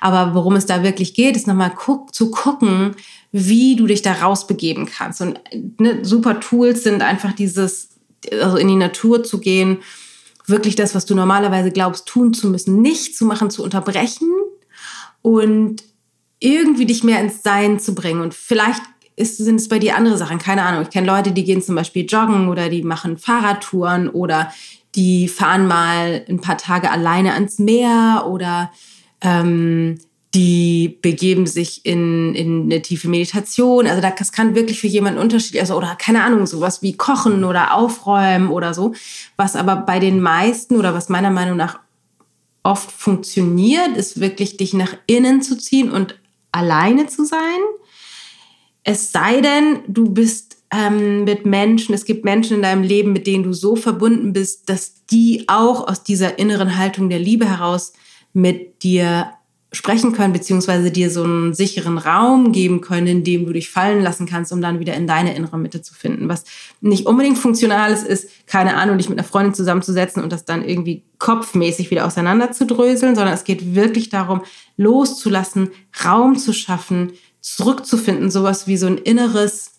Aber 0.01 0.33
worum 0.33 0.55
es 0.55 0.65
da 0.65 0.81
wirklich 0.81 1.13
geht, 1.13 1.35
ist 1.35 1.47
nochmal 1.47 1.71
guck, 1.75 2.13
zu 2.13 2.31
gucken, 2.31 2.95
wie 3.31 3.75
du 3.75 3.85
dich 3.85 4.01
da 4.01 4.13
rausbegeben 4.13 4.87
kannst. 4.87 5.21
Und 5.21 5.39
ne, 5.79 6.03
super 6.03 6.39
Tools 6.39 6.83
sind 6.83 7.03
einfach 7.03 7.33
dieses, 7.33 7.89
also 8.41 8.57
in 8.57 8.67
die 8.67 8.75
Natur 8.75 9.23
zu 9.23 9.39
gehen, 9.39 9.77
wirklich 10.47 10.75
das, 10.75 10.95
was 10.95 11.05
du 11.05 11.13
normalerweise 11.13 11.71
glaubst, 11.71 12.07
tun 12.07 12.33
zu 12.33 12.47
müssen, 12.47 12.81
nicht 12.81 13.15
zu 13.15 13.25
machen, 13.25 13.49
zu 13.51 13.63
unterbrechen 13.63 14.29
und 15.21 15.83
irgendwie 16.39 16.85
dich 16.85 17.03
mehr 17.03 17.21
ins 17.21 17.41
Sein 17.41 17.79
zu 17.79 17.95
bringen. 17.95 18.21
Und 18.21 18.33
vielleicht 18.33 18.81
ist, 19.15 19.37
sind 19.37 19.55
es 19.55 19.67
bei 19.67 19.79
dir 19.79 19.95
andere 19.95 20.17
Sachen, 20.17 20.39
keine 20.39 20.63
Ahnung. 20.63 20.83
Ich 20.83 20.89
kenne 20.89 21.07
Leute, 21.07 21.31
die 21.31 21.43
gehen 21.43 21.61
zum 21.61 21.75
Beispiel 21.75 22.05
joggen 22.05 22.49
oder 22.49 22.69
die 22.69 22.83
machen 22.83 23.17
Fahrradtouren 23.17 24.09
oder 24.09 24.51
die 24.95 25.27
fahren 25.27 25.67
mal 25.67 26.23
ein 26.29 26.39
paar 26.39 26.57
Tage 26.57 26.91
alleine 26.91 27.33
ans 27.33 27.59
Meer 27.59 28.25
oder 28.27 28.71
ähm, 29.21 29.97
die 30.33 30.97
begeben 31.01 31.45
sich 31.45 31.85
in, 31.85 32.33
in 32.33 32.63
eine 32.63 32.81
tiefe 32.81 33.07
Meditation. 33.07 33.85
Also 33.85 34.01
das 34.01 34.31
kann 34.31 34.55
wirklich 34.55 34.79
für 34.79 34.87
jemanden 34.87 35.19
unterschiedlich, 35.19 35.61
also 35.61 35.75
oder 35.75 35.95
keine 35.95 36.23
Ahnung, 36.23 36.47
sowas 36.47 36.81
wie 36.81 36.97
Kochen 36.97 37.43
oder 37.43 37.75
Aufräumen 37.75 38.49
oder 38.49 38.73
so. 38.73 38.93
Was 39.37 39.55
aber 39.55 39.75
bei 39.75 39.99
den 39.99 40.19
meisten 40.21 40.77
oder 40.77 40.93
was 40.93 41.09
meiner 41.09 41.29
Meinung 41.29 41.57
nach 41.57 41.79
oft 42.63 42.91
funktioniert, 42.91 43.95
ist 43.95 44.19
wirklich 44.19 44.57
dich 44.57 44.73
nach 44.73 44.95
innen 45.05 45.41
zu 45.41 45.57
ziehen 45.57 45.91
und 45.91 46.19
alleine 46.51 47.05
zu 47.07 47.25
sein. 47.25 47.39
Es 48.83 49.11
sei 49.11 49.41
denn, 49.41 49.79
du 49.87 50.09
bist 50.09 50.57
ähm, 50.71 51.23
mit 51.23 51.45
Menschen, 51.45 51.93
es 51.93 52.05
gibt 52.05 52.25
Menschen 52.25 52.57
in 52.57 52.63
deinem 52.63 52.83
Leben, 52.83 53.13
mit 53.13 53.27
denen 53.27 53.43
du 53.43 53.53
so 53.53 53.75
verbunden 53.75 54.33
bist, 54.33 54.69
dass 54.69 55.05
die 55.05 55.45
auch 55.47 55.87
aus 55.87 56.03
dieser 56.03 56.39
inneren 56.39 56.77
Haltung 56.77 57.09
der 57.09 57.19
Liebe 57.19 57.49
heraus 57.49 57.93
mit 58.33 58.83
dir 58.83 59.31
sprechen 59.73 60.13
können, 60.13 60.33
beziehungsweise 60.33 60.91
dir 60.91 61.09
so 61.09 61.23
einen 61.23 61.53
sicheren 61.55 61.97
Raum 61.97 62.51
geben 62.51 62.81
können, 62.81 63.07
in 63.07 63.23
dem 63.23 63.45
du 63.45 63.53
dich 63.53 63.71
fallen 63.71 64.03
lassen 64.03 64.27
kannst, 64.27 64.53
um 64.53 64.61
dann 64.61 64.79
wieder 64.79 64.93
in 64.93 65.07
deine 65.07 65.35
innere 65.35 65.57
Mitte 65.57 65.81
zu 65.81 65.95
finden. 65.95 66.29
Was 66.29 66.43
nicht 66.79 67.07
unbedingt 67.07 67.39
funktional 67.39 67.91
ist, 67.91 68.05
ist, 68.05 68.29
keine 68.45 68.75
Ahnung, 68.75 68.99
dich 68.99 69.09
mit 69.09 69.17
einer 69.17 69.27
Freundin 69.27 69.55
zusammenzusetzen 69.55 70.21
und 70.21 70.31
das 70.31 70.45
dann 70.45 70.63
irgendwie 70.63 71.03
kopfmäßig 71.17 71.89
wieder 71.89 72.05
auseinanderzudröseln, 72.05 73.15
sondern 73.15 73.33
es 73.33 73.45
geht 73.45 73.73
wirklich 73.73 74.09
darum, 74.09 74.43
loszulassen, 74.77 75.71
Raum 76.05 76.37
zu 76.37 76.53
schaffen, 76.53 77.13
zurückzufinden, 77.43 78.31
sowas 78.31 78.65
wie 78.65 78.77
so 78.77 78.87
ein 78.87 78.97
inneres 78.97 79.73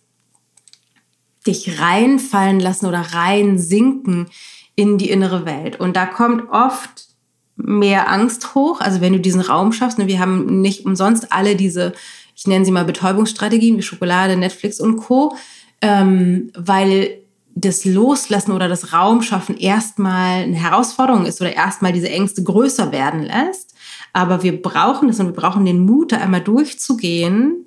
dich 1.46 1.80
reinfallen 1.80 2.60
lassen 2.60 2.86
oder 2.86 3.00
reinsinken 3.00 4.28
in 4.76 4.98
die 4.98 5.10
innere 5.10 5.44
Welt. 5.44 5.80
Und 5.80 5.96
da 5.96 6.06
kommt 6.06 6.50
oft 6.50 7.08
mehr 7.56 8.10
Angst 8.10 8.54
hoch. 8.54 8.80
Also 8.80 9.00
wenn 9.00 9.14
du 9.14 9.20
diesen 9.20 9.40
Raum 9.40 9.72
schaffst, 9.72 9.98
ne, 9.98 10.06
wir 10.06 10.20
haben 10.20 10.60
nicht 10.60 10.84
umsonst 10.84 11.32
alle 11.32 11.56
diese, 11.56 11.94
ich 12.36 12.46
nenne 12.46 12.64
sie 12.64 12.70
mal 12.70 12.84
Betäubungsstrategien 12.84 13.78
wie 13.78 13.82
Schokolade, 13.82 14.36
Netflix 14.36 14.80
und 14.80 14.96
Co., 14.96 15.36
ähm, 15.80 16.50
weil 16.56 17.18
das 17.54 17.84
Loslassen 17.84 18.52
oder 18.52 18.68
das 18.68 18.92
Raumschaffen 18.92 19.56
erstmal 19.56 20.42
eine 20.42 20.56
Herausforderung 20.56 21.24
ist 21.24 21.40
oder 21.40 21.54
erstmal 21.54 21.92
diese 21.92 22.10
Ängste 22.10 22.42
größer 22.42 22.90
werden 22.90 23.22
lässt. 23.22 23.73
Aber 24.14 24.42
wir 24.42 24.62
brauchen 24.62 25.08
das 25.08 25.20
und 25.20 25.26
wir 25.26 25.34
brauchen 25.34 25.66
den 25.66 25.80
Mut, 25.80 26.12
da 26.12 26.16
einmal 26.16 26.40
durchzugehen 26.40 27.64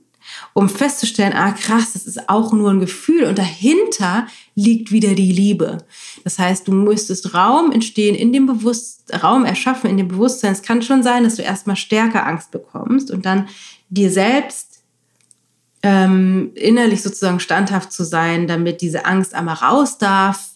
um 0.53 0.69
festzustellen, 0.69 1.33
ah 1.33 1.51
krass, 1.51 1.93
das 1.93 2.05
ist 2.05 2.29
auch 2.29 2.51
nur 2.51 2.71
ein 2.71 2.79
Gefühl 2.79 3.25
und 3.25 3.37
dahinter 3.37 4.27
liegt 4.55 4.91
wieder 4.91 5.13
die 5.13 5.31
Liebe. 5.31 5.79
Das 6.23 6.39
heißt, 6.39 6.67
du 6.67 6.71
müsstest 6.71 7.33
Raum 7.33 7.71
entstehen 7.71 8.15
in 8.15 8.33
dem 8.33 8.45
Bewusstsein, 8.45 9.21
Raum 9.21 9.45
erschaffen 9.45 9.89
in 9.89 9.97
dem 9.97 10.07
Bewusstsein. 10.07 10.51
Es 10.51 10.63
kann 10.63 10.81
schon 10.81 11.03
sein, 11.03 11.23
dass 11.23 11.35
du 11.35 11.43
erstmal 11.43 11.75
stärker 11.75 12.25
Angst 12.25 12.51
bekommst 12.51 13.09
und 13.09 13.25
dann 13.25 13.47
dir 13.89 14.11
selbst 14.11 14.83
ähm, 15.83 16.51
innerlich 16.55 17.03
sozusagen 17.03 17.39
standhaft 17.39 17.93
zu 17.93 18.03
sein, 18.03 18.47
damit 18.47 18.81
diese 18.81 19.05
Angst 19.05 19.33
einmal 19.33 19.55
raus 19.55 19.97
darf, 19.97 20.49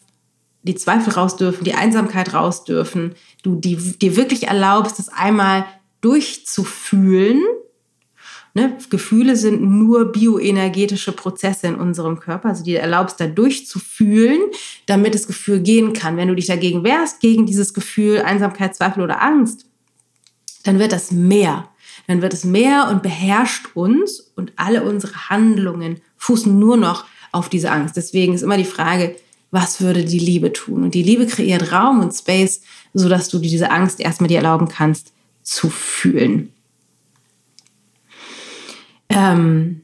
die 0.64 0.76
Zweifel 0.76 1.14
raus 1.14 1.38
dürfen, 1.38 1.64
die 1.64 1.76
Einsamkeit 1.76 2.34
raus 2.34 2.66
dürfen, 2.66 3.16
du 3.42 3.56
dir 3.56 4.16
wirklich 4.16 4.48
erlaubst, 4.48 5.00
das 5.00 5.10
einmal 5.10 5.66
durchzufühlen 6.02 7.42
Ne? 8.54 8.78
Gefühle 8.90 9.38
sind 9.38 9.62
nur 9.62 10.12
bioenergetische 10.12 11.14
Prozesse 11.14 11.68
in 11.68 11.76
unserem 11.76 12.20
Körper, 12.20 12.50
also 12.50 12.64
die 12.64 12.76
erlaubst, 12.76 13.20
da 13.20 13.28
durchzufühlen, 13.28 14.42
damit 14.88 15.16
das 15.16 15.28
Gefühl 15.28 15.62
gehen 15.62 15.94
kann. 15.94 16.18
Wenn 16.18 16.28
du 16.28 16.36
dich 16.36 16.48
dagegen 16.48 16.84
wehrst, 16.84 17.22
gegen 17.22 17.46
dieses 17.46 17.74
Gefühl 17.74 18.22
Einsamkeit, 18.22 18.76
Zweifel 18.76 19.04
oder 19.04 19.22
Angst, 19.22 19.66
dann 20.64 20.80
wird 20.80 20.92
das 20.92 21.12
mehr. 21.12 21.70
Dann 22.08 22.22
wird 22.22 22.34
es 22.34 22.44
mehr 22.44 22.90
und 22.90 23.04
beherrscht 23.04 23.68
uns 23.74 24.20
und 24.36 24.52
alle 24.58 24.84
unsere 24.84 25.30
Handlungen 25.30 26.02
fußen 26.18 26.58
nur 26.58 26.76
noch 26.76 27.06
auf 27.32 27.48
diese 27.48 27.72
Angst. 27.72 27.96
Deswegen 27.96 28.34
ist 28.34 28.42
immer 28.42 28.58
die 28.58 28.66
Frage, 28.66 29.16
was 29.52 29.80
würde 29.80 30.04
die 30.04 30.20
Liebe 30.20 30.52
tun? 30.52 30.84
Und 30.84 30.94
die 30.94 31.04
Liebe 31.04 31.26
kreiert 31.26 31.72
Raum 31.72 32.02
und 32.02 32.14
Space, 32.14 32.62
sodass 32.94 33.30
du 33.30 33.40
diese 33.40 33.72
Angst 33.72 34.02
erstmal 34.02 34.28
dir 34.28 34.38
erlauben 34.38 34.68
kannst 34.68 35.11
zu 35.44 35.70
fühlen. 35.70 36.54
Ähm, 39.10 39.82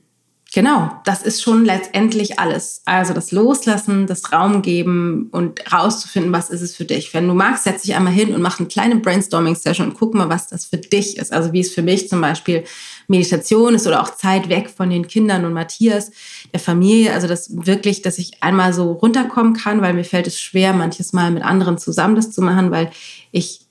genau, 0.54 0.92
das 1.04 1.22
ist 1.22 1.42
schon 1.42 1.66
letztendlich 1.66 2.40
alles. 2.40 2.82
Also 2.86 3.14
das 3.14 3.32
Loslassen, 3.32 4.08
das 4.08 4.32
Raum 4.32 4.62
geben 4.62 5.28
und 5.32 5.72
rauszufinden, 5.72 6.32
was 6.32 6.50
ist 6.50 6.62
es 6.62 6.76
für 6.76 6.86
dich. 6.86 7.14
Wenn 7.14 7.28
du 7.28 7.34
magst, 7.34 7.66
setz 7.66 7.82
dich 7.84 7.96
einmal 7.96 8.14
hin 8.14 8.34
und 8.34 8.42
mach 8.42 8.60
eine 8.60 8.68
kleine 8.68 8.96
Brainstorming-Session 8.96 9.90
und 9.90 9.98
guck 9.98 10.14
mal, 10.14 10.30
was 10.30 10.48
das 10.48 10.66
für 10.66 10.78
dich 10.78 11.18
ist. 11.18 11.34
Also 11.34 11.52
wie 11.52 11.60
es 11.60 11.74
für 11.74 11.82
mich 11.82 12.08
zum 12.08 12.22
Beispiel 12.22 12.64
Meditation 13.08 13.76
ist 13.76 13.88
oder 13.88 14.02
auch 14.02 14.16
Zeit 14.16 14.50
weg 14.50 14.70
von 14.70 14.90
den 14.90 15.08
Kindern 15.08 15.46
und 15.46 15.54
Matthias, 15.54 16.12
der 16.54 16.60
Familie. 16.60 17.14
Also 17.14 17.28
das 17.28 17.50
wirklich, 17.66 18.02
dass 18.02 18.18
ich 18.18 18.42
einmal 18.42 18.74
so 18.74 18.94
runterkommen 18.94 19.54
kann, 19.54 19.82
weil 19.82 19.94
mir 19.94 20.06
fällt 20.06 20.28
es 20.28 20.40
schwer, 20.40 20.74
manches 20.74 21.14
Mal 21.14 21.32
mit 21.32 21.44
anderen 21.44 21.78
zusammen 21.78 22.16
das 22.16 22.32
zu 22.32 22.42
machen, 22.42 22.72
weil 22.72 22.92
ich 23.32 23.67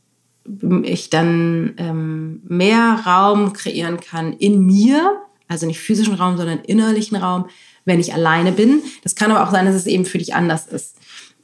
ich 0.85 1.11
dann 1.11 1.75
ähm, 1.79 2.41
mehr 2.45 3.03
Raum 3.07 3.53
kreieren 3.53 4.01
kann 4.01 4.33
in 4.33 4.65
mir, 4.65 5.21
also 5.49 5.67
nicht 5.67 5.81
physischen 5.81 6.15
Raum, 6.15 6.37
sondern 6.37 6.61
innerlichen 6.61 7.17
Raum, 7.17 7.47
wenn 7.85 8.01
ich 8.01 8.13
alleine 8.13 8.53
bin. 8.53 8.83
Das 9.03 9.15
kann 9.15 9.31
aber 9.31 9.47
auch 9.47 9.53
sein, 9.53 9.67
dass 9.67 9.75
es 9.75 9.87
eben 9.87 10.05
für 10.05 10.19
dich 10.19 10.35
anders 10.35 10.67
ist. 10.67 10.97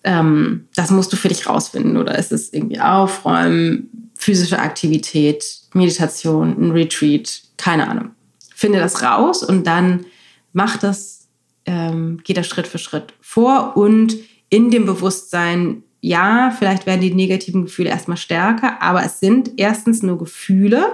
Ähm, 0.04 0.68
das 0.74 0.90
musst 0.90 1.12
du 1.12 1.16
für 1.16 1.28
dich 1.28 1.48
rausfinden. 1.48 1.96
Oder 1.96 2.18
ist 2.18 2.32
es 2.32 2.52
irgendwie 2.52 2.80
Aufräumen, 2.80 4.10
physische 4.14 4.58
Aktivität, 4.58 5.44
Meditation, 5.74 6.56
ein 6.58 6.70
Retreat, 6.72 7.42
keine 7.56 7.88
Ahnung. 7.88 8.10
Finde 8.54 8.78
das 8.78 9.02
raus 9.02 9.42
und 9.42 9.66
dann 9.66 10.06
mach 10.52 10.76
das, 10.76 11.28
ähm, 11.66 12.20
geht 12.22 12.36
das 12.36 12.46
Schritt 12.46 12.66
für 12.66 12.78
Schritt 12.78 13.14
vor 13.20 13.76
und 13.76 14.16
in 14.48 14.70
dem 14.70 14.86
Bewusstsein, 14.86 15.82
ja, 16.04 16.52
vielleicht 16.58 16.84
werden 16.84 17.00
die 17.00 17.14
negativen 17.14 17.62
Gefühle 17.62 17.88
erstmal 17.88 18.16
stärker, 18.16 18.82
aber 18.82 19.04
es 19.04 19.20
sind 19.20 19.52
erstens 19.56 20.02
nur 20.02 20.18
Gefühle 20.18 20.84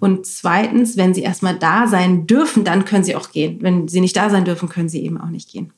und 0.00 0.26
zweitens, 0.26 0.98
wenn 0.98 1.14
sie 1.14 1.22
erstmal 1.22 1.58
da 1.58 1.86
sein 1.86 2.26
dürfen, 2.26 2.62
dann 2.62 2.84
können 2.84 3.02
sie 3.02 3.16
auch 3.16 3.32
gehen. 3.32 3.62
Wenn 3.62 3.88
sie 3.88 4.02
nicht 4.02 4.14
da 4.18 4.28
sein 4.28 4.44
dürfen, 4.44 4.68
können 4.68 4.90
sie 4.90 5.02
eben 5.02 5.18
auch 5.18 5.30
nicht 5.30 5.50
gehen. 5.50 5.72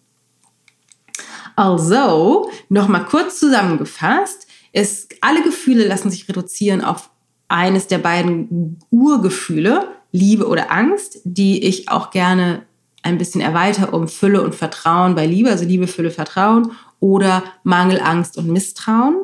Also, 1.54 2.50
nochmal 2.68 3.04
kurz 3.04 3.38
zusammengefasst, 3.38 4.48
es, 4.72 5.08
alle 5.20 5.44
Gefühle 5.44 5.86
lassen 5.86 6.10
sich 6.10 6.28
reduzieren 6.28 6.80
auf 6.80 7.08
eines 7.46 7.86
der 7.86 7.98
beiden 7.98 8.80
Urgefühle, 8.90 9.90
Liebe 10.10 10.48
oder 10.48 10.72
Angst, 10.72 11.20
die 11.22 11.62
ich 11.62 11.88
auch 11.88 12.10
gerne 12.10 12.64
ein 13.02 13.18
bisschen 13.18 13.40
erweitere 13.40 13.94
um 13.94 14.08
Fülle 14.08 14.42
und 14.42 14.54
Vertrauen 14.54 15.14
bei 15.14 15.26
Liebe, 15.26 15.50
also 15.50 15.64
Liebe, 15.64 15.86
Fülle, 15.86 16.10
Vertrauen 16.10 16.72
oder 17.02 17.42
Mangel, 17.64 18.00
Angst 18.00 18.38
und 18.38 18.48
Misstrauen. 18.48 19.16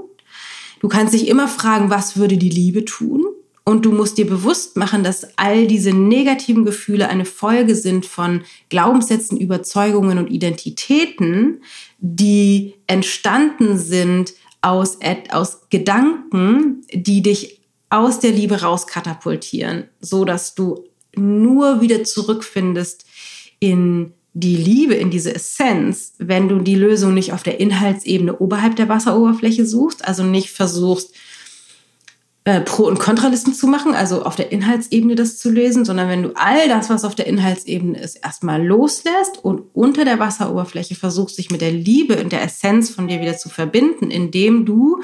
Du 0.81 0.89
kannst 0.89 1.15
dich 1.15 1.29
immer 1.29 1.47
fragen, 1.47 1.91
was 1.91 2.17
würde 2.17 2.37
die 2.37 2.51
Liebe 2.51 2.85
tun? 2.85 3.25
Und 3.65 3.85
du 3.85 3.93
musst 3.93 4.19
dir 4.19 4.27
bewusst 4.27 4.77
machen, 4.77 5.05
dass 5.05 5.39
all 5.39 5.67
diese 5.67 5.93
negativen 5.93 6.65
Gefühle 6.65 7.09
eine 7.09 7.25
Folge 7.25 7.75
sind 7.75 8.05
von 8.05 8.43
Glaubenssätzen, 8.69 9.39
Überzeugungen 9.39 10.19
und 10.19 10.29
Identitäten, 10.29 11.63
die 11.99 12.75
entstanden 12.87 13.79
sind 13.79 14.33
aus, 14.61 14.99
aus 15.31 15.69
Gedanken, 15.71 16.83
die 16.93 17.23
dich 17.23 17.61
aus 17.91 18.19
der 18.19 18.33
Liebe 18.33 18.63
rauskatapultieren, 18.63 19.85
so 20.01 20.25
dass 20.25 20.55
du 20.55 20.85
nur 21.15 21.81
wieder 21.81 22.03
zurückfindest 22.05 23.05
in 23.61 24.15
die 24.35 24.57
Liebe, 24.57 24.95
in 24.95 25.11
diese 25.11 25.35
Essenz, 25.35 26.15
wenn 26.19 26.49
du 26.49 26.59
die 26.61 26.77
Lösung 26.77 27.15
nicht 27.15 27.33
auf 27.33 27.43
der 27.43 27.61
Inhaltsebene 27.61 28.39
oberhalb 28.39 28.77
der 28.77 28.89
Wasseroberfläche 28.89 29.67
suchst, 29.67 30.07
also 30.07 30.23
nicht 30.23 30.51
versuchst, 30.51 31.13
äh, 32.45 32.61
Pro- 32.61 32.87
und 32.87 32.99
Kontralisten 32.99 33.53
zu 33.53 33.67
machen, 33.67 33.95
also 33.95 34.23
auf 34.23 34.35
der 34.35 34.53
Inhaltsebene 34.53 35.15
das 35.15 35.39
zu 35.39 35.51
lösen, 35.51 35.85
sondern 35.85 36.09
wenn 36.09 36.23
du 36.23 36.33
all 36.35 36.69
das, 36.69 36.89
was 36.89 37.05
auf 37.05 37.15
der 37.15 37.27
Inhaltsebene 37.27 38.01
ist, 38.01 38.17
erstmal 38.17 38.65
loslässt 38.65 39.43
und 39.43 39.65
unter 39.75 40.05
der 40.07 40.19
Wasseroberfläche 40.19 40.95
versuchst, 40.95 41.37
dich 41.37 41.51
mit 41.51 41.61
der 41.61 41.73
Liebe 41.73 42.23
und 42.23 42.33
der 42.33 42.43
Essenz 42.43 42.91
von 42.91 43.07
dir 43.07 43.21
wieder 43.21 43.37
zu 43.37 43.51
verbinden, 43.51 44.11
indem 44.11 44.65
du 44.65 45.03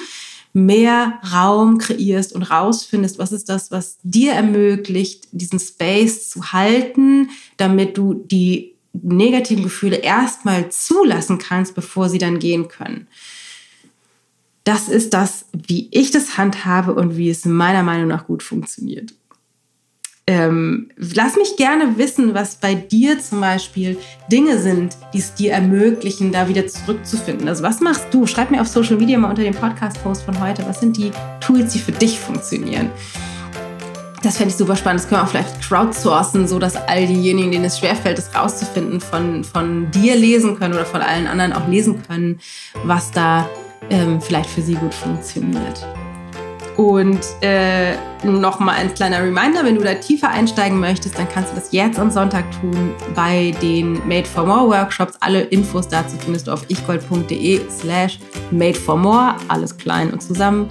mehr 0.55 1.19
Raum 1.35 1.79
kreierst 1.79 2.33
und 2.33 2.45
rausfindest, 2.45 3.19
was 3.19 3.33
ist 3.33 3.49
das, 3.49 3.71
was 3.71 3.99
dir 4.03 4.33
ermöglicht, 4.33 5.29
diesen 5.33 5.59
Space 5.59 6.31
zu 6.31 6.53
halten, 6.53 7.31
damit 7.57 7.99
du 7.99 8.15
die 8.15 8.74
negativen 9.03 9.65
Gefühle 9.65 9.97
erstmal 9.97 10.71
zulassen 10.71 11.39
kannst, 11.39 11.75
bevor 11.75 12.09
sie 12.09 12.19
dann 12.19 12.39
gehen 12.39 12.69
können. 12.69 13.09
Das 14.63 14.89
ist 14.89 15.13
das, 15.13 15.47
wie 15.53 15.89
ich 15.91 16.11
das 16.11 16.39
handhabe 16.39 16.95
und 16.95 17.17
wie 17.17 17.29
es 17.29 17.45
meiner 17.45 17.83
Meinung 17.83 18.09
nach 18.09 18.27
gut 18.27 18.43
funktioniert. 18.43 19.13
Ähm, 20.27 20.89
lass 20.97 21.37
mich 21.37 21.57
gerne 21.59 21.99
wissen, 21.99 22.33
was 22.33 22.57
bei 22.57 22.75
dir 22.75 23.21
zum 23.21 23.43
Beispiel 23.43 23.99
Dinge 24.33 24.59
sind, 24.59 24.97
die 25.13 25.19
es 25.19 25.35
dir 25.35 25.53
ermöglichen, 25.53 26.33
da 26.33 26.49
wieder 26.49 26.67
zurückzufinden. 26.67 27.47
Also 27.47 27.63
was 27.63 27.81
machst 27.81 28.07
du? 28.11 28.27
Schreib 28.27 28.51
mir 28.51 28.63
auf 28.63 28.69
Social 28.69 28.97
Media 28.97 29.19
mal 29.19 29.29
unter 29.29 29.43
dem 29.43 29.55
Podcast-Post 29.55 30.23
von 30.23 30.41
heute, 30.41 30.65
was 30.67 30.81
sind 30.81 30.97
die 30.97 31.11
Tools, 31.41 31.75
die 31.75 31.79
für 31.79 31.93
dich 31.93 32.19
funktionieren. 32.19 32.91
Das 34.25 34.37
fände 34.37 34.51
ich 34.51 34.57
super 34.57 34.77
spannend. 34.77 35.01
Das 35.01 35.09
können 35.09 35.21
wir 35.21 35.25
auch 35.25 35.31
vielleicht 35.31 35.61
crowdsourcen, 35.61 36.49
so 36.49 36.59
dass 36.59 36.77
all 36.77 37.07
diejenigen, 37.07 37.53
denen 37.53 37.65
es 37.65 37.79
schwerfällt, 37.79 38.19
es 38.19 38.35
rauszufinden, 38.35 39.01
von, 39.01 39.45
von 39.45 39.91
dir 39.91 40.17
lesen 40.17 40.59
können 40.59 40.75
oder 40.75 40.87
von 40.87 41.01
allen 41.01 41.27
anderen 41.27 41.53
auch 41.53 41.69
lesen 41.69 42.03
können, 42.07 42.41
was 42.85 43.11
da 43.11 43.49
ähm, 43.91 44.21
vielleicht 44.21 44.49
für 44.49 44.63
sie 44.63 44.75
gut 44.75 44.95
funktioniert. 44.95 45.87
Und 46.77 47.21
äh, 47.41 47.95
nochmal 48.25 48.77
ein 48.77 48.93
kleiner 48.95 49.23
Reminder, 49.23 49.65
wenn 49.65 49.77
du 49.77 49.83
da 49.83 49.95
tiefer 49.95 50.31
einsteigen 50.31 50.81
möchtest, 50.81 51.17
dann 51.17 51.29
kannst 51.29 51.53
du 51.53 51.55
das 51.55 51.71
jetzt 51.71 52.01
am 52.01 52.11
Sonntag 52.11 52.45
tun 52.61 52.95
bei 53.15 53.55
den 53.63 54.07
Made 54.09 54.27
for 54.27 54.45
More 54.45 54.69
Workshops. 54.69 55.15
Alle 55.21 55.43
Infos 55.43 55.87
dazu 55.87 56.17
findest 56.19 56.49
du 56.49 56.53
auf 56.53 56.69
ichgold.de 56.69 57.61
slash 57.71 58.19
made 58.51 58.75
for 58.75 58.97
more, 58.97 59.37
alles 59.47 59.77
klein 59.77 60.13
und 60.13 60.21
zusammen, 60.21 60.69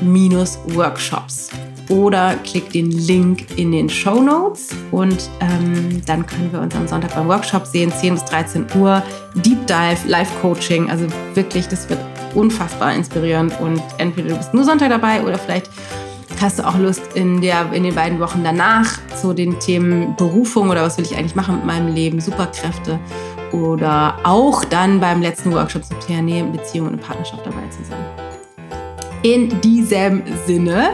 minus 0.00 0.60
Workshops. 0.68 1.50
Oder 1.90 2.36
klick 2.44 2.70
den 2.70 2.90
Link 2.92 3.58
in 3.58 3.72
den 3.72 3.90
Show 3.90 4.22
Notes 4.22 4.68
und 4.92 5.28
ähm, 5.40 6.00
dann 6.06 6.24
können 6.24 6.52
wir 6.52 6.60
uns 6.60 6.74
am 6.76 6.86
Sonntag 6.86 7.14
beim 7.16 7.26
Workshop 7.28 7.66
sehen, 7.66 7.92
10 7.92 8.14
bis 8.14 8.24
13 8.26 8.66
Uhr, 8.76 9.02
Deep 9.34 9.66
Dive, 9.66 9.98
Live 10.06 10.30
Coaching. 10.40 10.88
Also 10.88 11.06
wirklich, 11.34 11.66
das 11.66 11.88
wird 11.90 11.98
unfassbar 12.34 12.94
inspirierend 12.94 13.52
und 13.60 13.82
entweder 13.98 14.28
du 14.28 14.36
bist 14.36 14.54
nur 14.54 14.64
Sonntag 14.64 14.90
dabei 14.90 15.22
oder 15.22 15.36
vielleicht 15.36 15.68
hast 16.40 16.58
du 16.58 16.66
auch 16.66 16.78
Lust 16.78 17.02
in, 17.14 17.40
der, 17.40 17.72
in 17.72 17.82
den 17.82 17.94
beiden 17.94 18.20
Wochen 18.20 18.42
danach 18.42 18.98
zu 19.20 19.34
den 19.34 19.58
Themen 19.58 20.14
Berufung 20.16 20.70
oder 20.70 20.82
was 20.82 20.96
will 20.96 21.04
ich 21.04 21.16
eigentlich 21.16 21.34
machen 21.34 21.56
mit 21.56 21.66
meinem 21.66 21.92
Leben, 21.92 22.20
Superkräfte 22.20 22.98
oder 23.52 24.16
auch 24.24 24.64
dann 24.64 25.00
beim 25.00 25.20
letzten 25.20 25.52
Workshop 25.52 25.84
zum 25.84 25.98
Thema 26.00 26.44
Beziehung 26.44 26.88
und 26.88 27.00
Partnerschaft 27.00 27.44
dabei 27.44 27.66
zu 27.68 27.84
sein. 27.84 27.98
In 29.22 29.60
diesem 29.60 30.22
Sinne 30.46 30.92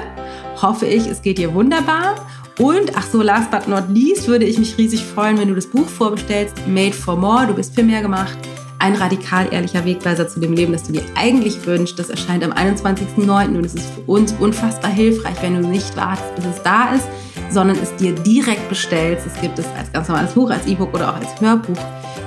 hoffe 0.61 0.87
ich, 0.87 1.07
es 1.07 1.23
geht 1.23 1.39
dir 1.39 1.55
wunderbar. 1.55 2.15
Und 2.59 2.97
ach 2.97 3.07
so, 3.07 3.21
last 3.23 3.51
but 3.51 3.69
not 3.69 3.85
least 3.89 4.29
würde 4.29 4.47
ich 4.47 4.59
mich 4.59 4.79
riesig 4.79 5.05
freuen, 5.05 5.39
wenn 5.39 5.49
du 5.49 5.55
das 5.55 5.67
Buch 5.67 5.89
vorbestellst, 5.89 6.67
Made 6.67 6.95
for 6.95 7.17
More, 7.17 7.47
du 7.47 7.55
bist 7.55 7.75
für 7.75 7.83
mehr 7.83 8.01
gemacht 8.01 8.39
ein 8.79 8.95
radikal 8.95 9.53
ehrlicher 9.53 9.85
Wegweiser 9.85 10.29
zu 10.29 10.41
dem 10.41 10.53
Leben, 10.53 10.73
das 10.73 10.85
du 10.85 10.93
dir 10.93 11.03
eigentlich 11.15 11.65
wünschst. 11.67 11.99
Das 11.99 12.11
erscheint 12.11 12.45
am 12.45 12.53
21.09. 12.53 13.57
und 13.57 13.65
es 13.65 13.75
ist 13.75 13.89
für 13.91 14.01
uns 14.03 14.33
unfassbar 14.39 14.91
hilfreich, 14.91 15.37
wenn 15.41 15.61
du 15.61 15.69
nicht 15.69 15.97
wartest, 15.97 16.35
bis 16.37 16.45
es 16.47 16.63
da 16.63 16.95
ist, 16.95 17.09
sondern 17.51 17.77
es 17.83 17.95
dir 17.97 18.15
direkt 18.15 18.69
bestellst. 18.69 19.27
Es 19.27 19.41
gibt 19.41 19.59
es 19.59 19.67
als 19.79 19.93
ganz 19.93 20.09
normales 20.09 20.33
Buch, 20.35 20.51
als 20.51 20.67
E-Book 20.67 20.93
oder 20.95 21.11
auch 21.11 21.17
als 21.17 21.41
Hörbuch. 21.41 21.79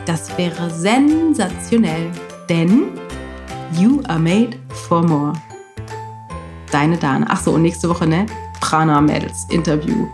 Das 0.06 0.36
wäre 0.38 0.70
sensationell, 0.70 2.12
denn 2.48 2.90
you 3.80 4.02
are 4.08 4.20
made 4.20 4.58
for 4.70 5.04
more. 5.04 5.34
Deine 6.72 6.98
Dana. 6.98 7.28
Ach 7.30 7.42
so, 7.42 7.52
und 7.52 7.62
nächste 7.62 7.90
Woche, 7.90 8.08
ne? 8.08 8.26
Prana 8.60 9.02
Mädels 9.02 9.46
Interview. 9.50 10.08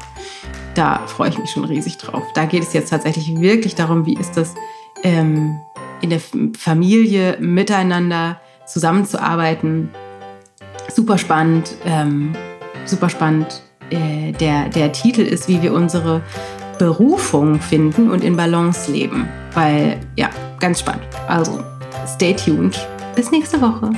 Da 0.74 1.00
freue 1.08 1.30
ich 1.30 1.38
mich 1.38 1.50
schon 1.50 1.66
riesig 1.66 1.98
drauf. 1.98 2.24
Da 2.34 2.46
geht 2.46 2.64
es 2.64 2.74
jetzt 2.74 2.90
tatsächlich 2.90 3.40
wirklich 3.40 3.76
darum, 3.76 4.06
wie 4.06 4.16
ist 4.16 4.38
das, 4.38 4.54
ähm, 5.04 5.60
in 6.02 6.10
der 6.10 6.20
Familie 6.58 7.38
miteinander 7.40 8.40
zusammenzuarbeiten. 8.66 9.90
Super 10.94 11.18
spannend, 11.18 11.76
ähm, 11.86 12.36
super 12.86 13.10
spannend. 13.10 13.64
Äh, 13.90 14.32
der, 14.34 14.70
der 14.70 14.92
Titel 14.92 15.22
ist, 15.22 15.48
wie 15.48 15.62
wir 15.62 15.74
unsere 15.74 16.22
Berufung 16.78 17.60
finden 17.62 18.10
und 18.10 18.24
in 18.24 18.36
Balance 18.36 18.92
leben. 18.92 19.28
Weil, 19.54 20.00
ja, 20.16 20.30
ganz 20.60 20.82
spannend. 20.82 21.06
Also, 21.28 21.64
stay 22.08 22.34
tuned. 22.34 22.78
Bis 23.16 23.32
nächste 23.32 23.62
Woche. 23.62 23.92